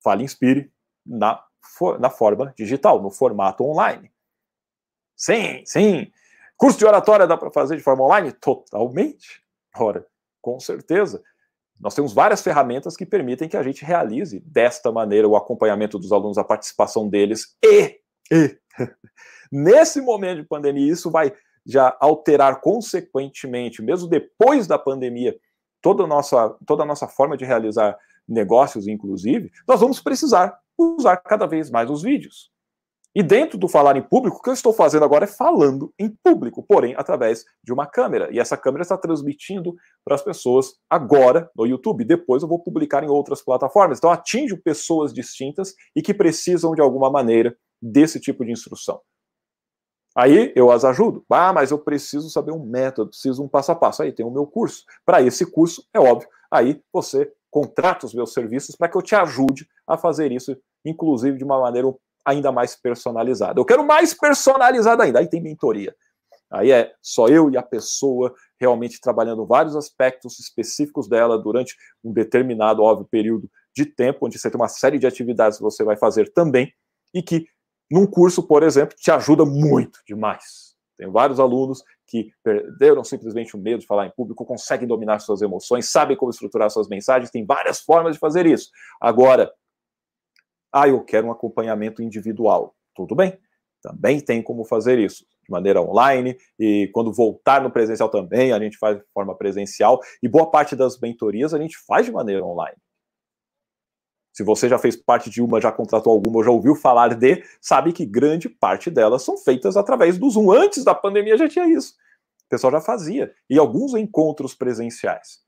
Fale 0.01 0.23
Inspire 0.23 0.71
na, 1.05 1.43
na 1.99 2.09
forma 2.09 2.53
digital, 2.57 3.01
no 3.01 3.11
formato 3.11 3.63
online. 3.63 4.09
Sim, 5.15 5.61
sim. 5.65 6.09
Curso 6.55 6.77
de 6.77 6.85
oratória 6.85 7.27
dá 7.27 7.37
para 7.37 7.51
fazer 7.51 7.75
de 7.75 7.83
forma 7.83 8.03
online? 8.03 8.31
Totalmente. 8.31 9.43
Ora, 9.75 10.05
com 10.41 10.59
certeza. 10.59 11.21
Nós 11.79 11.95
temos 11.95 12.13
várias 12.13 12.41
ferramentas 12.41 12.95
que 12.95 13.05
permitem 13.05 13.47
que 13.47 13.57
a 13.57 13.63
gente 13.63 13.83
realize 13.83 14.39
desta 14.41 14.91
maneira 14.91 15.27
o 15.27 15.35
acompanhamento 15.35 15.97
dos 15.97 16.11
alunos, 16.11 16.37
a 16.37 16.43
participação 16.43 17.07
deles 17.07 17.57
e, 17.63 17.99
e 18.31 18.57
nesse 19.51 20.01
momento 20.01 20.41
de 20.41 20.47
pandemia, 20.47 20.91
isso 20.91 21.09
vai 21.09 21.33
já 21.69 21.95
alterar 21.99 22.61
consequentemente, 22.61 23.81
mesmo 23.81 24.09
depois 24.09 24.65
da 24.65 24.79
pandemia, 24.79 25.37
toda 25.81 26.03
a 26.03 26.07
nossa, 26.07 26.49
toda 26.65 26.81
a 26.81 26.85
nossa 26.85 27.07
forma 27.07 27.37
de 27.37 27.45
realizar 27.45 27.95
negócios, 28.27 28.87
inclusive, 28.87 29.51
nós 29.67 29.79
vamos 29.79 30.01
precisar 30.01 30.57
usar 30.77 31.17
cada 31.17 31.45
vez 31.45 31.69
mais 31.69 31.89
os 31.89 32.01
vídeos. 32.01 32.51
E 33.15 33.23
dentro 33.23 33.57
do 33.57 33.67
falar 33.67 33.97
em 33.97 34.01
público, 34.01 34.37
o 34.37 34.41
que 34.41 34.49
eu 34.49 34.53
estou 34.53 34.71
fazendo 34.71 35.03
agora 35.03 35.25
é 35.25 35.27
falando 35.27 35.91
em 35.99 36.15
público, 36.23 36.63
porém 36.63 36.93
através 36.95 37.43
de 37.63 37.73
uma 37.73 37.87
câmera. 37.87 38.29
E 38.31 38.39
essa 38.39 38.55
câmera 38.55 38.83
está 38.83 38.97
transmitindo 38.97 39.75
para 40.05 40.15
as 40.15 40.21
pessoas 40.21 40.75
agora 40.89 41.49
no 41.55 41.65
YouTube. 41.65 42.05
Depois 42.05 42.43
eu 42.43 42.49
vou 42.49 42.59
publicar 42.59 43.03
em 43.03 43.09
outras 43.09 43.41
plataformas. 43.41 43.97
Então 43.97 44.11
atinge 44.11 44.55
pessoas 44.57 45.11
distintas 45.11 45.73
e 45.95 46.03
que 46.03 46.13
precisam 46.13 46.73
de 46.75 46.81
alguma 46.81 47.09
maneira 47.09 47.57
desse 47.81 48.19
tipo 48.19 48.45
de 48.45 48.51
instrução. 48.51 49.01
Aí 50.19 50.51
eu 50.53 50.69
as 50.69 50.83
ajudo. 50.83 51.23
Ah, 51.29 51.53
mas 51.53 51.71
eu 51.71 51.79
preciso 51.79 52.29
saber 52.29 52.51
um 52.51 52.65
método, 52.65 53.11
preciso 53.11 53.41
um 53.41 53.47
passo 53.47 53.71
a 53.71 53.75
passo. 53.75 54.03
Aí 54.03 54.11
tem 54.11 54.25
o 54.25 54.29
meu 54.29 54.45
curso. 54.45 54.83
Para 55.05 55.21
esse 55.21 55.49
curso, 55.49 55.81
é 55.93 55.99
óbvio, 55.99 56.27
aí 56.51 56.83
você 56.91 57.31
contrata 57.49 58.05
os 58.05 58.13
meus 58.13 58.33
serviços 58.33 58.75
para 58.75 58.89
que 58.89 58.97
eu 58.97 59.01
te 59.01 59.15
ajude 59.15 59.65
a 59.87 59.97
fazer 59.97 60.29
isso, 60.33 60.57
inclusive 60.83 61.37
de 61.37 61.43
uma 61.45 61.57
maneira 61.57 61.87
ainda 62.25 62.51
mais 62.51 62.75
personalizada. 62.75 63.61
Eu 63.61 63.63
quero 63.63 63.81
mais 63.81 64.13
personalizada 64.13 65.03
ainda. 65.03 65.19
Aí 65.19 65.27
tem 65.27 65.41
mentoria. 65.41 65.95
Aí 66.51 66.69
é 66.69 66.91
só 67.01 67.29
eu 67.29 67.49
e 67.49 67.55
a 67.55 67.63
pessoa 67.63 68.33
realmente 68.59 68.99
trabalhando 68.99 69.45
vários 69.45 69.73
aspectos 69.73 70.37
específicos 70.37 71.07
dela 71.07 71.37
durante 71.37 71.77
um 72.03 72.11
determinado, 72.11 72.83
óbvio, 72.83 73.07
período 73.09 73.49
de 73.73 73.85
tempo, 73.85 74.25
onde 74.25 74.37
você 74.37 74.51
tem 74.51 74.59
uma 74.59 74.67
série 74.67 74.99
de 74.99 75.07
atividades 75.07 75.59
que 75.59 75.63
você 75.63 75.81
vai 75.81 75.95
fazer 75.95 76.33
também, 76.33 76.73
e 77.13 77.21
que 77.21 77.47
num 77.91 78.05
curso, 78.05 78.43
por 78.43 78.63
exemplo, 78.63 78.95
te 78.97 79.11
ajuda 79.11 79.45
muito 79.45 79.99
demais. 80.05 80.75
Tem 80.97 81.09
vários 81.09 81.39
alunos 81.39 81.81
que 82.05 82.31
perderam 82.43 83.03
simplesmente 83.03 83.55
o 83.55 83.59
medo 83.59 83.79
de 83.79 83.87
falar 83.87 84.05
em 84.05 84.11
público, 84.11 84.45
conseguem 84.45 84.87
dominar 84.87 85.19
suas 85.19 85.41
emoções, 85.41 85.89
sabem 85.89 86.17
como 86.17 86.31
estruturar 86.31 86.69
suas 86.69 86.89
mensagens, 86.89 87.31
tem 87.31 87.45
várias 87.45 87.79
formas 87.79 88.13
de 88.13 88.19
fazer 88.19 88.45
isso. 88.45 88.69
Agora, 88.99 89.51
ah, 90.73 90.87
eu 90.87 91.03
quero 91.03 91.27
um 91.27 91.31
acompanhamento 91.31 92.01
individual. 92.03 92.75
Tudo 92.93 93.15
bem, 93.15 93.37
também 93.81 94.19
tem 94.19 94.41
como 94.41 94.65
fazer 94.65 94.99
isso 94.99 95.25
de 95.43 95.51
maneira 95.51 95.81
online 95.81 96.37
e 96.59 96.89
quando 96.93 97.13
voltar 97.13 97.61
no 97.61 97.71
presencial 97.71 98.09
também 98.09 98.51
a 98.51 98.59
gente 98.59 98.77
faz 98.77 98.97
de 98.97 99.03
forma 99.13 99.35
presencial 99.35 99.99
e 100.21 100.27
boa 100.27 100.51
parte 100.51 100.75
das 100.75 100.99
mentorias 100.99 101.53
a 101.53 101.59
gente 101.59 101.77
faz 101.87 102.05
de 102.05 102.11
maneira 102.11 102.45
online. 102.45 102.75
Se 104.33 104.43
você 104.43 104.69
já 104.69 104.77
fez 104.77 104.95
parte 104.95 105.29
de 105.29 105.41
uma, 105.41 105.59
já 105.59 105.71
contratou 105.71 106.13
alguma 106.13 106.37
ou 106.37 106.43
já 106.43 106.51
ouviu 106.51 106.75
falar 106.75 107.15
de, 107.15 107.43
sabe 107.59 107.91
que 107.91 108.05
grande 108.05 108.47
parte 108.47 108.89
delas 108.89 109.23
são 109.23 109.37
feitas 109.37 109.75
através 109.75 110.17
do 110.17 110.29
Zoom. 110.29 110.51
Antes 110.51 110.83
da 110.83 110.93
pandemia 110.93 111.37
já 111.37 111.49
tinha 111.49 111.67
isso. 111.67 111.95
O 112.45 112.49
pessoal 112.49 112.71
já 112.71 112.81
fazia. 112.81 113.33
E 113.49 113.57
alguns 113.57 113.93
encontros 113.93 114.53
presenciais 114.53 115.39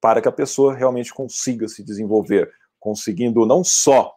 para 0.00 0.20
que 0.20 0.28
a 0.28 0.32
pessoa 0.32 0.74
realmente 0.74 1.14
consiga 1.14 1.68
se 1.68 1.84
desenvolver, 1.84 2.50
conseguindo 2.80 3.46
não 3.46 3.62
só 3.62 4.16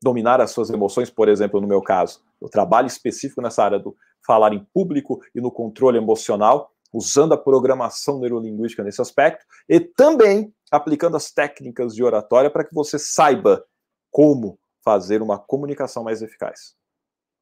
dominar 0.00 0.40
as 0.40 0.52
suas 0.52 0.70
emoções, 0.70 1.10
por 1.10 1.28
exemplo, 1.28 1.60
no 1.60 1.66
meu 1.66 1.82
caso, 1.82 2.22
eu 2.40 2.48
trabalho 2.48 2.86
específico 2.86 3.42
nessa 3.42 3.64
área 3.64 3.78
do 3.78 3.96
falar 4.24 4.52
em 4.52 4.64
público 4.72 5.20
e 5.34 5.40
no 5.40 5.50
controle 5.50 5.98
emocional, 5.98 6.70
usando 6.92 7.32
a 7.34 7.38
programação 7.38 8.18
neurolinguística 8.18 8.82
nesse 8.82 9.00
aspecto, 9.02 9.44
e 9.68 9.80
também 9.80 10.54
aplicando 10.70 11.16
as 11.16 11.30
técnicas 11.32 11.94
de 11.94 12.02
oratória 12.02 12.50
para 12.50 12.64
que 12.64 12.74
você 12.74 12.98
saiba 12.98 13.64
como 14.10 14.58
fazer 14.84 15.22
uma 15.22 15.38
comunicação 15.38 16.04
mais 16.04 16.22
eficaz. 16.22 16.74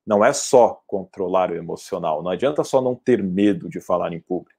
Não 0.06 0.24
é 0.24 0.32
só 0.32 0.82
controlar 0.86 1.50
o 1.50 1.56
emocional, 1.56 2.22
não 2.22 2.30
adianta 2.30 2.64
só 2.64 2.80
não 2.80 2.94
ter 2.94 3.22
medo 3.22 3.68
de 3.68 3.80
falar 3.80 4.12
em 4.12 4.20
público. 4.20 4.58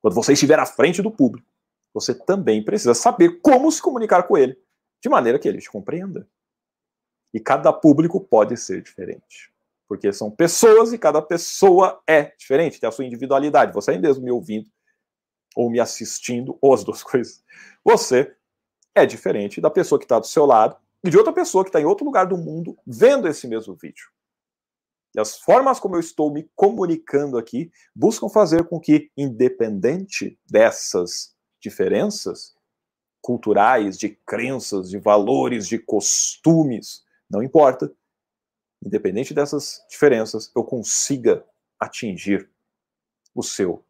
Quando 0.00 0.14
você 0.14 0.34
estiver 0.34 0.58
à 0.58 0.66
frente 0.66 1.02
do 1.02 1.10
público, 1.10 1.48
você 1.92 2.14
também 2.14 2.62
precisa 2.64 2.94
saber 2.94 3.40
como 3.40 3.70
se 3.70 3.82
comunicar 3.82 4.24
com 4.24 4.36
ele, 4.36 4.56
de 5.02 5.08
maneira 5.08 5.38
que 5.38 5.48
ele 5.48 5.60
te 5.60 5.70
compreenda. 5.70 6.28
E 7.32 7.40
cada 7.40 7.72
público 7.72 8.20
pode 8.20 8.56
ser 8.56 8.82
diferente. 8.82 9.52
Porque 9.88 10.12
são 10.12 10.30
pessoas 10.30 10.92
e 10.92 10.98
cada 10.98 11.20
pessoa 11.20 12.00
é 12.06 12.32
diferente, 12.36 12.80
tem 12.80 12.88
a 12.88 12.92
sua 12.92 13.04
individualidade. 13.04 13.72
Você 13.74 13.92
aí 13.92 13.98
mesmo 13.98 14.24
me 14.24 14.30
ouvindo, 14.30 14.68
ou 15.54 15.70
me 15.70 15.80
assistindo, 15.80 16.58
ou 16.60 16.74
as 16.74 16.84
duas 16.84 17.02
coisas. 17.04 17.42
Você 17.84 18.34
é 18.94 19.04
diferente 19.04 19.60
da 19.60 19.70
pessoa 19.70 19.98
que 19.98 20.04
está 20.04 20.18
do 20.18 20.26
seu 20.26 20.46
lado 20.46 20.76
e 21.02 21.10
de 21.10 21.18
outra 21.18 21.32
pessoa 21.32 21.64
que 21.64 21.68
está 21.68 21.80
em 21.80 21.84
outro 21.84 22.04
lugar 22.04 22.26
do 22.26 22.36
mundo 22.36 22.76
vendo 22.86 23.28
esse 23.28 23.46
mesmo 23.46 23.74
vídeo. 23.74 24.06
E 25.14 25.20
as 25.20 25.38
formas 25.38 25.78
como 25.78 25.94
eu 25.94 26.00
estou 26.00 26.32
me 26.32 26.50
comunicando 26.56 27.38
aqui 27.38 27.70
buscam 27.94 28.28
fazer 28.28 28.64
com 28.64 28.80
que, 28.80 29.10
independente 29.16 30.38
dessas 30.50 31.34
diferenças 31.60 32.54
culturais, 33.20 33.96
de 33.96 34.10
crenças, 34.26 34.90
de 34.90 34.98
valores, 34.98 35.68
de 35.68 35.78
costumes, 35.78 37.04
não 37.30 37.42
importa. 37.42 37.92
Independente 38.84 39.32
dessas 39.32 39.84
diferenças, 39.88 40.50
eu 40.54 40.64
consiga 40.64 41.44
atingir 41.78 42.50
o 43.34 43.42
seu 43.42 43.83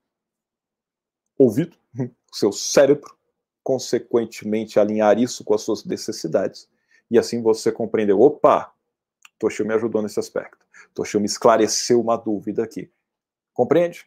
ouvido, 1.39 1.77
o 1.99 2.37
seu 2.37 2.53
cérebro, 2.53 3.17
consequentemente 3.63 4.79
alinhar 4.79 5.19
isso 5.19 5.43
com 5.45 5.55
as 5.55 5.63
suas 5.63 5.85
necessidades. 5.85 6.69
E 7.11 7.19
assim 7.19 7.43
você 7.43 7.73
compreendeu, 7.73 8.21
opa, 8.21 8.73
Toshio 9.39 9.67
me 9.67 9.75
ajudou 9.75 10.03
nesse 10.03 10.19
aspecto. 10.19 10.65
Toshio 10.95 11.21
me 11.21 11.27
esclareceu 11.27 12.01
uma 12.01 12.17
dúvida 12.17 12.63
aqui. 12.63 12.91
Compreende? 13.53 14.07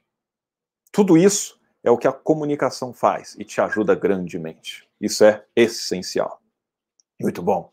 Tudo 0.92 1.18
isso 1.18 1.60
é 1.84 1.92
o 1.92 1.98
que 1.98 2.08
a 2.08 2.12
comunicação 2.12 2.94
faz 2.94 3.36
e 3.38 3.44
te 3.44 3.62
ajuda 3.62 3.96
grandemente. 3.96 4.88
Isso 5.00 5.24
é 5.24 5.46
essencial. 5.56 6.42
Muito 7.20 7.42
bom. 7.42 7.72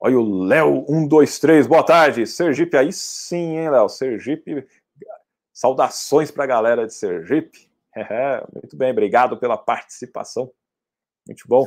Olha 0.00 0.18
o 0.18 0.44
Léo 0.44 0.84
123, 0.86 1.66
boa 1.66 1.84
tarde. 1.84 2.26
Sergipe, 2.26 2.76
aí 2.76 2.92
sim, 2.92 3.56
hein, 3.56 3.70
Léo? 3.70 3.88
Sergipe, 3.88 4.66
saudações 5.52 6.30
para 6.30 6.44
a 6.44 6.46
galera 6.46 6.86
de 6.86 6.94
Sergipe. 6.94 7.67
É, 8.02 8.46
muito 8.54 8.76
bem, 8.76 8.90
obrigado 8.90 9.36
pela 9.38 9.56
participação. 9.56 10.52
Muito 11.26 11.44
bom. 11.46 11.66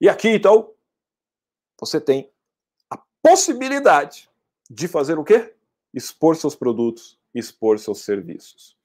E 0.00 0.08
aqui, 0.08 0.28
então, 0.28 0.72
você 1.78 2.00
tem 2.00 2.30
a 2.90 2.98
possibilidade 3.22 4.28
de 4.68 4.86
fazer 4.86 5.18
o 5.18 5.24
quê? 5.24 5.54
Expor 5.92 6.36
seus 6.36 6.54
produtos, 6.54 7.18
expor 7.34 7.78
seus 7.78 8.02
serviços. 8.04 8.76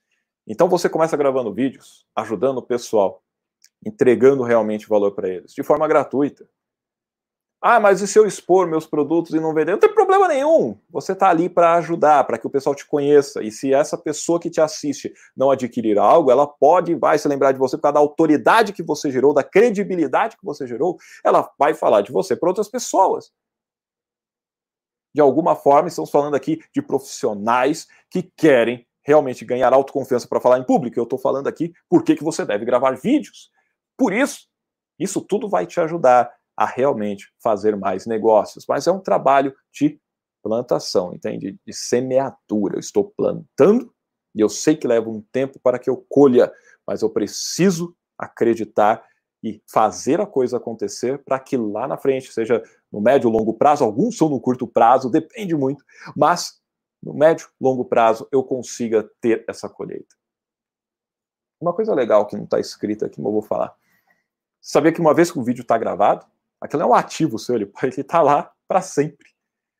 Então 0.47 0.67
você 0.67 0.89
começa 0.89 1.17
gravando 1.17 1.53
vídeos, 1.53 2.05
ajudando 2.15 2.59
o 2.59 2.63
pessoal, 2.63 3.23
entregando 3.85 4.43
realmente 4.43 4.87
valor 4.87 5.11
para 5.11 5.29
eles, 5.29 5.53
de 5.53 5.63
forma 5.63 5.87
gratuita. 5.87 6.47
Ah, 7.61 7.79
mas 7.79 8.01
e 8.01 8.07
se 8.07 8.19
eu 8.19 8.27
expor 8.27 8.67
meus 8.67 8.85
produtos 8.85 9.33
e 9.33 9.39
não 9.39 9.53
vender? 9.53 9.71
Não 9.71 9.79
tem 9.79 9.91
problema 9.91 10.27
nenhum. 10.27 10.77
Você 10.89 11.13
está 11.13 11.29
ali 11.29 11.49
para 11.49 11.73
ajudar, 11.75 12.23
para 12.25 12.37
que 12.37 12.45
o 12.45 12.49
pessoal 12.49 12.75
te 12.75 12.85
conheça. 12.85 13.41
E 13.41 13.51
se 13.51 13.73
essa 13.73 13.97
pessoa 13.97 14.39
que 14.39 14.51
te 14.51 14.61
assiste 14.61 15.11
não 15.35 15.49
adquirir 15.49 15.97
algo, 15.97 16.29
ela 16.29 16.45
pode 16.45 16.93
vai 16.93 17.17
se 17.17 17.27
lembrar 17.27 17.53
de 17.53 17.57
você 17.57 17.75
por 17.75 17.83
causa 17.83 17.95
da 17.95 17.99
autoridade 17.99 18.71
que 18.71 18.83
você 18.83 19.09
gerou, 19.09 19.33
da 19.33 19.43
credibilidade 19.43 20.37
que 20.37 20.45
você 20.45 20.67
gerou. 20.67 20.97
Ela 21.23 21.49
vai 21.57 21.73
falar 21.73 22.01
de 22.01 22.11
você 22.11 22.35
para 22.35 22.49
outras 22.49 22.69
pessoas. 22.69 23.31
De 25.13 25.21
alguma 25.21 25.55
forma, 25.55 25.87
estamos 25.87 26.11
falando 26.11 26.35
aqui 26.35 26.61
de 26.73 26.81
profissionais 26.81 27.87
que 28.11 28.21
querem 28.21 28.85
realmente 29.01 29.45
ganhar 29.45 29.71
autoconfiança 29.73 30.27
para 30.27 30.41
falar 30.41 30.59
em 30.59 30.63
público. 30.63 30.99
Eu 30.99 31.03
estou 31.03 31.17
falando 31.17 31.47
aqui 31.47 31.73
por 31.89 32.03
que 32.03 32.21
você 32.21 32.43
deve 32.43 32.65
gravar 32.65 32.97
vídeos. 32.97 33.49
Por 33.97 34.11
isso, 34.11 34.47
isso 34.99 35.21
tudo 35.21 35.47
vai 35.47 35.65
te 35.65 35.79
ajudar 35.79 36.31
a 36.55 36.65
realmente 36.65 37.31
fazer 37.41 37.75
mais 37.75 38.05
negócios. 38.05 38.65
Mas 38.67 38.87
é 38.87 38.91
um 38.91 38.99
trabalho 38.99 39.53
de 39.73 39.99
plantação, 40.41 41.13
entende? 41.13 41.59
De 41.65 41.73
semeadura. 41.73 42.75
Eu 42.75 42.79
estou 42.79 43.11
plantando 43.17 43.93
e 44.33 44.41
eu 44.41 44.49
sei 44.49 44.75
que 44.75 44.87
leva 44.87 45.09
um 45.09 45.21
tempo 45.31 45.59
para 45.59 45.79
que 45.79 45.89
eu 45.89 46.05
colha, 46.09 46.51
mas 46.85 47.01
eu 47.01 47.09
preciso 47.09 47.95
acreditar 48.17 49.03
e 49.43 49.61
fazer 49.71 50.19
a 50.19 50.25
coisa 50.25 50.57
acontecer 50.57 51.23
para 51.23 51.39
que 51.39 51.55
lá 51.55 51.87
na 51.87 51.97
frente, 51.97 52.31
seja 52.33 52.63
no 52.91 52.99
médio 52.99 53.29
ou 53.29 53.37
longo 53.37 53.53
prazo, 53.53 53.83
alguns 53.83 54.17
são 54.17 54.29
no 54.29 54.39
curto 54.39 54.67
prazo, 54.67 55.09
depende 55.09 55.55
muito, 55.55 55.83
mas 56.15 56.59
no 57.01 57.13
médio, 57.13 57.47
longo 57.61 57.85
prazo, 57.85 58.27
eu 58.31 58.43
consiga 58.43 59.07
ter 59.21 59.45
essa 59.47 59.69
colheita. 59.69 60.15
Uma 61.61 61.73
coisa 61.73 61.93
legal 61.93 62.25
que 62.25 62.35
não 62.35 62.45
está 62.45 62.59
escrita 62.59 63.05
aqui, 63.05 63.21
mas 63.21 63.27
eu 63.27 63.33
vou 63.33 63.41
falar. 63.43 63.75
Sabia 64.59 64.91
que 64.91 64.99
uma 64.99 65.13
vez 65.13 65.31
que 65.31 65.37
o 65.37 65.43
vídeo 65.43 65.61
está 65.61 65.77
gravado, 65.77 66.25
aquilo 66.65 66.83
é 66.83 66.85
um 66.85 66.93
ativo 66.93 67.39
seu, 67.39 67.55
ele 67.55 67.71
está 67.97 68.21
lá 68.21 68.51
para 68.67 68.81
sempre. 68.81 69.29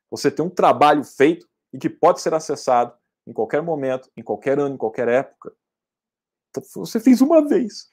Você 0.10 0.32
tem 0.32 0.45
um 0.45 0.50
trabalho 0.50 1.04
feito 1.04 1.48
e 1.74 1.78
que 1.78 1.89
pode 1.89 2.21
ser 2.21 2.34
acessado 2.34 2.93
em 3.28 3.34
qualquer 3.34 3.62
momento, 3.62 4.10
em 4.15 4.24
qualquer 4.24 4.60
ano, 4.60 4.76
em 4.76 4.78
qualquer 4.78 5.08
época. 5.08 5.52
Então, 6.50 6.63
você 6.76 7.00
fez 7.00 7.21
uma 7.21 7.45
vez. 7.48 7.89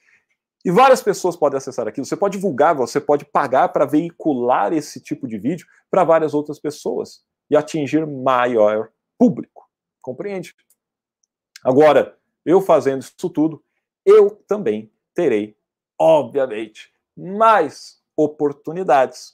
E 0.63 0.71
várias 0.71 1.01
pessoas 1.01 1.35
podem 1.35 1.57
acessar 1.57 1.87
aquilo. 1.87 2.05
Você 2.05 2.15
pode 2.15 2.37
divulgar, 2.37 2.73
você 2.75 3.01
pode 3.01 3.25
pagar 3.25 3.69
para 3.69 3.85
veicular 3.85 4.71
esse 4.71 5.01
tipo 5.01 5.27
de 5.27 5.37
vídeo 5.37 5.67
para 5.91 6.03
várias 6.03 6.33
outras 6.33 6.59
pessoas 6.59 7.23
e 7.49 7.57
atingir 7.57 8.05
maior 8.07 8.89
público. 9.17 9.69
Compreende? 10.01 10.55
Agora, 11.63 12.17
eu 12.45 12.61
fazendo 12.61 13.01
isso 13.01 13.29
tudo, 13.29 13.63
eu 14.05 14.29
também 14.47 14.91
terei, 15.13 15.57
obviamente, 15.99 16.93
mais 17.15 18.02
oportunidades. 18.15 19.33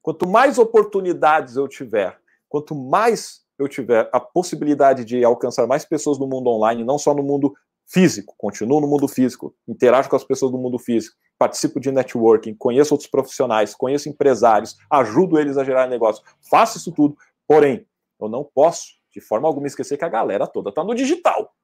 Quanto 0.00 0.28
mais 0.28 0.58
oportunidades 0.58 1.56
eu 1.56 1.68
tiver, 1.68 2.18
quanto 2.48 2.74
mais 2.74 3.42
eu 3.58 3.68
tiver 3.68 4.08
a 4.12 4.20
possibilidade 4.20 5.04
de 5.04 5.24
alcançar 5.24 5.66
mais 5.66 5.84
pessoas 5.84 6.18
no 6.18 6.26
mundo 6.26 6.48
online, 6.48 6.84
não 6.84 6.98
só 6.98 7.14
no 7.14 7.22
mundo 7.22 7.54
físico, 7.86 8.34
continuo 8.36 8.80
no 8.80 8.86
mundo 8.86 9.06
físico, 9.06 9.54
interajo 9.68 10.08
com 10.08 10.16
as 10.16 10.24
pessoas 10.24 10.50
do 10.50 10.58
mundo 10.58 10.78
físico, 10.78 11.16
participo 11.38 11.78
de 11.78 11.92
networking, 11.92 12.54
conheço 12.54 12.94
outros 12.94 13.10
profissionais, 13.10 13.74
conheço 13.74 14.08
empresários, 14.08 14.76
ajudo 14.90 15.38
eles 15.38 15.58
a 15.58 15.64
gerar 15.64 15.88
negócio, 15.88 16.24
faço 16.50 16.78
isso 16.78 16.92
tudo, 16.92 17.16
porém, 17.46 17.86
eu 18.20 18.28
não 18.28 18.44
posso 18.44 19.02
de 19.12 19.20
forma 19.20 19.46
alguma 19.46 19.66
esquecer 19.66 19.98
que 19.98 20.04
a 20.04 20.08
galera 20.08 20.46
toda 20.46 20.70
está 20.70 20.82
no 20.82 20.94
digital. 20.94 21.54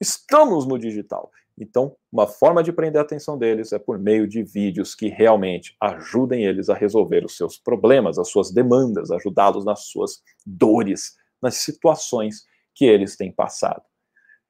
Estamos 0.00 0.66
no 0.66 0.78
digital. 0.78 1.30
Então, 1.60 1.96
uma 2.12 2.26
forma 2.26 2.62
de 2.62 2.72
prender 2.72 3.00
a 3.00 3.04
atenção 3.04 3.36
deles 3.36 3.72
é 3.72 3.78
por 3.78 3.98
meio 3.98 4.28
de 4.28 4.42
vídeos 4.42 4.94
que 4.94 5.08
realmente 5.08 5.76
ajudem 5.80 6.44
eles 6.44 6.68
a 6.68 6.74
resolver 6.74 7.24
os 7.24 7.36
seus 7.36 7.58
problemas, 7.58 8.18
as 8.18 8.28
suas 8.28 8.52
demandas, 8.52 9.10
ajudá-los 9.10 9.64
nas 9.64 9.86
suas 9.86 10.22
dores, 10.46 11.16
nas 11.42 11.56
situações 11.56 12.46
que 12.74 12.84
eles 12.84 13.16
têm 13.16 13.32
passado. 13.32 13.82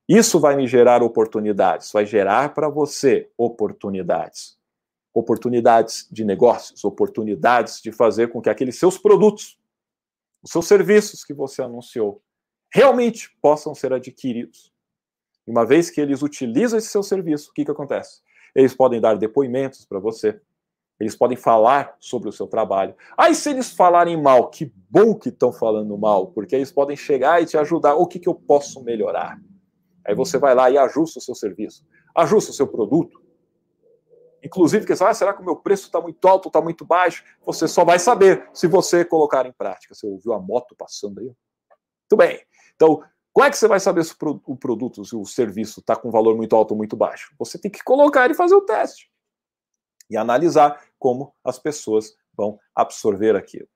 Isso 0.06 0.38
vai 0.38 0.54
me 0.56 0.66
gerar 0.66 1.02
oportunidades, 1.02 1.90
vai 1.92 2.04
gerar 2.04 2.52
para 2.52 2.68
você 2.68 3.30
oportunidades. 3.36 4.58
Oportunidades 5.14 6.06
de 6.10 6.24
negócios, 6.24 6.84
oportunidades 6.84 7.80
de 7.80 7.90
fazer 7.90 8.28
com 8.28 8.40
que 8.40 8.50
aqueles 8.50 8.78
seus 8.78 8.98
produtos 8.98 9.58
os 10.42 10.52
seus 10.52 10.66
serviços 10.66 11.24
que 11.24 11.34
você 11.34 11.62
anunciou 11.62 12.22
realmente 12.72 13.30
possam 13.40 13.74
ser 13.74 13.92
adquiridos. 13.92 14.72
Uma 15.48 15.64
vez 15.64 15.88
que 15.88 15.98
eles 15.98 16.20
utilizam 16.20 16.78
esse 16.78 16.88
seu 16.88 17.02
serviço, 17.02 17.50
o 17.50 17.54
que, 17.54 17.64
que 17.64 17.70
acontece? 17.70 18.20
Eles 18.54 18.74
podem 18.74 19.00
dar 19.00 19.16
depoimentos 19.16 19.86
para 19.86 19.98
você, 19.98 20.38
eles 21.00 21.16
podem 21.16 21.38
falar 21.38 21.96
sobre 21.98 22.28
o 22.28 22.32
seu 22.32 22.46
trabalho. 22.46 22.94
Aí, 23.16 23.34
se 23.34 23.48
eles 23.48 23.70
falarem 23.70 24.20
mal, 24.20 24.50
que 24.50 24.70
bom 24.90 25.14
que 25.14 25.30
estão 25.30 25.50
falando 25.50 25.96
mal, 25.96 26.26
porque 26.32 26.54
eles 26.54 26.70
podem 26.70 26.96
chegar 26.96 27.40
e 27.40 27.46
te 27.46 27.56
ajudar. 27.56 27.94
O 27.94 28.06
que, 28.06 28.18
que 28.18 28.28
eu 28.28 28.34
posso 28.34 28.82
melhorar? 28.82 29.40
Aí 30.06 30.14
você 30.14 30.36
vai 30.38 30.54
lá 30.54 30.70
e 30.70 30.76
ajusta 30.76 31.18
o 31.18 31.22
seu 31.22 31.34
serviço, 31.34 31.82
ajusta 32.14 32.50
o 32.50 32.54
seu 32.54 32.66
produto, 32.66 33.22
inclusive, 34.42 34.84
que 34.84 34.92
ah, 34.92 35.14
será 35.14 35.32
que 35.32 35.40
o 35.40 35.44
meu 35.44 35.56
preço 35.56 35.86
está 35.86 36.00
muito 36.00 36.28
alto, 36.28 36.48
está 36.48 36.60
muito 36.60 36.84
baixo? 36.84 37.24
Você 37.46 37.66
só 37.66 37.84
vai 37.86 37.98
saber 37.98 38.48
se 38.52 38.66
você 38.66 39.02
colocar 39.02 39.46
em 39.46 39.52
prática. 39.52 39.94
Você 39.94 40.06
ouviu 40.06 40.34
a 40.34 40.40
moto 40.40 40.74
passando 40.76 41.20
aí? 41.20 41.26
Muito 41.26 42.16
bem. 42.16 42.40
Então, 42.74 43.02
como 43.38 43.46
é 43.46 43.50
que 43.52 43.56
você 43.56 43.68
vai 43.68 43.78
saber 43.78 44.02
se 44.02 44.16
o 44.20 44.56
produto, 44.56 45.04
se 45.04 45.14
o 45.14 45.24
serviço 45.24 45.78
está 45.78 45.94
com 45.94 46.10
valor 46.10 46.36
muito 46.36 46.56
alto 46.56 46.72
ou 46.72 46.76
muito 46.76 46.96
baixo? 46.96 47.32
Você 47.38 47.56
tem 47.56 47.70
que 47.70 47.84
colocar 47.84 48.28
e 48.28 48.34
fazer 48.34 48.56
o 48.56 48.62
teste. 48.62 49.12
E 50.10 50.16
analisar 50.16 50.84
como 50.98 51.32
as 51.44 51.56
pessoas 51.56 52.18
vão 52.36 52.58
absorver 52.74 53.36
aquilo. 53.36 53.68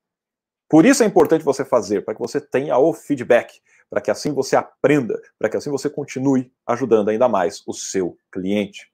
Por 0.69 0.85
isso 0.85 1.05
é 1.05 1.07
importante 1.07 1.45
você 1.45 1.65
fazer, 1.65 2.05
para 2.05 2.13
que 2.13 2.21
você 2.21 2.41
tenha 2.41 2.77
o 2.77 2.93
feedback, 2.93 3.63
para 3.89 4.01
que 4.01 4.11
assim 4.11 4.33
você 4.33 4.57
aprenda, 4.57 5.23
para 5.39 5.49
que 5.49 5.57
assim 5.57 5.71
você 5.71 5.89
continue 5.89 6.53
ajudando 6.67 7.11
ainda 7.11 7.29
mais 7.29 7.63
o 7.65 7.73
seu 7.73 8.19
cliente. 8.33 8.93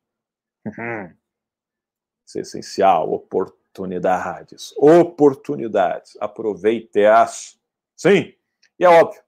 Isso 2.27 2.37
é 2.37 2.43
essencial. 2.43 3.11
Oportunidades. 3.11 4.75
Oportunidades. 4.77 6.15
Aproveite-as. 6.21 7.59
Sim. 7.97 8.35
E 8.79 8.85
é 8.85 8.89
óbvio. 8.91 9.27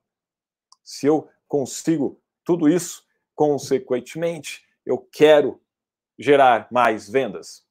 Se 0.90 1.06
eu 1.06 1.30
consigo 1.46 2.20
tudo 2.44 2.68
isso, 2.68 3.06
consequentemente, 3.36 4.66
eu 4.84 4.98
quero 4.98 5.60
gerar 6.18 6.66
mais 6.68 7.08
vendas, 7.08 7.64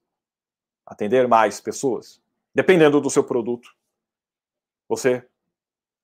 atender 0.86 1.27
mais 1.27 1.60
pessoas. 1.60 2.21
Dependendo 2.55 3.01
do 3.01 3.10
seu 3.10 3.21
produto, 3.21 3.75
você, 4.88 5.27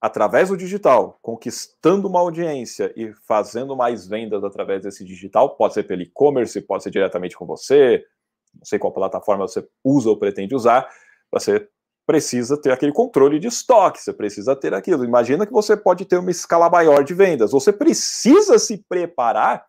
através 0.01 0.49
do 0.49 0.57
digital, 0.57 1.17
conquistando 1.21 2.09
uma 2.09 2.19
audiência 2.19 2.93
e 2.97 3.13
fazendo 3.25 3.77
mais 3.77 4.05
vendas 4.05 4.43
através 4.43 4.81
desse 4.83 5.05
digital, 5.05 5.55
pode 5.55 5.73
ser 5.73 5.83
pelo 5.83 6.01
e-commerce, 6.01 6.61
pode 6.63 6.83
ser 6.83 6.91
diretamente 6.91 7.37
com 7.37 7.45
você, 7.45 8.05
não 8.53 8.65
sei 8.65 8.77
qual 8.77 8.91
plataforma 8.91 9.47
você 9.47 9.65
usa 9.81 10.09
ou 10.09 10.19
pretende 10.19 10.53
usar, 10.53 10.93
você 11.31 11.69
precisa 12.05 12.59
ter 12.59 12.71
aquele 12.71 12.91
controle 12.91 13.39
de 13.39 13.47
estoque, 13.47 14.01
você 14.01 14.13
precisa 14.13 14.55
ter 14.55 14.73
aquilo. 14.73 15.03
Imagina 15.03 15.45
que 15.45 15.51
você 15.51 15.75
pode 15.75 16.05
ter 16.05 16.17
uma 16.17 16.31
escala 16.31 16.69
maior 16.69 17.03
de 17.03 17.13
vendas, 17.13 17.51
você 17.51 17.73
precisa 17.73 18.59
se 18.59 18.77
preparar 18.87 19.65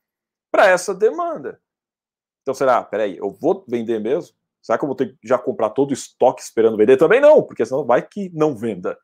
para 0.50 0.68
essa 0.68 0.94
demanda. 0.94 1.60
Então 2.42 2.54
será, 2.54 2.82
peraí, 2.82 3.16
eu 3.16 3.30
vou 3.30 3.64
vender 3.66 3.98
mesmo? 3.98 4.36
Será 4.62 4.78
que 4.78 4.84
eu 4.84 4.88
vou 4.88 4.96
ter 4.96 5.12
que 5.12 5.18
já 5.22 5.38
comprar 5.38 5.70
todo 5.70 5.90
o 5.90 5.94
estoque 5.94 6.42
esperando 6.42 6.76
vender? 6.76 6.96
Também 6.96 7.20
não, 7.20 7.42
porque 7.42 7.64
senão 7.64 7.84
vai 7.84 8.02
que 8.02 8.30
não 8.34 8.56
venda. 8.56 8.98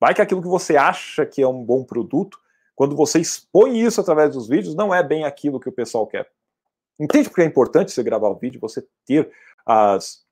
Vai 0.00 0.12
que 0.12 0.20
aquilo 0.20 0.42
que 0.42 0.48
você 0.48 0.76
acha 0.76 1.24
que 1.24 1.40
é 1.40 1.48
um 1.48 1.64
bom 1.64 1.84
produto, 1.84 2.38
quando 2.74 2.96
você 2.96 3.20
expõe 3.20 3.80
isso 3.80 4.00
através 4.00 4.32
dos 4.34 4.48
vídeos, 4.48 4.74
não 4.74 4.92
é 4.92 5.02
bem 5.02 5.24
aquilo 5.24 5.60
que 5.60 5.68
o 5.68 5.72
pessoal 5.72 6.06
quer. 6.06 6.28
Entende 6.98 7.28
porque 7.28 7.42
é 7.42 7.46
importante 7.46 7.92
você 7.92 8.02
gravar 8.02 8.28
o 8.28 8.36
vídeo, 8.36 8.60
você 8.60 8.86
ter 9.06 9.30
as, 9.64 10.23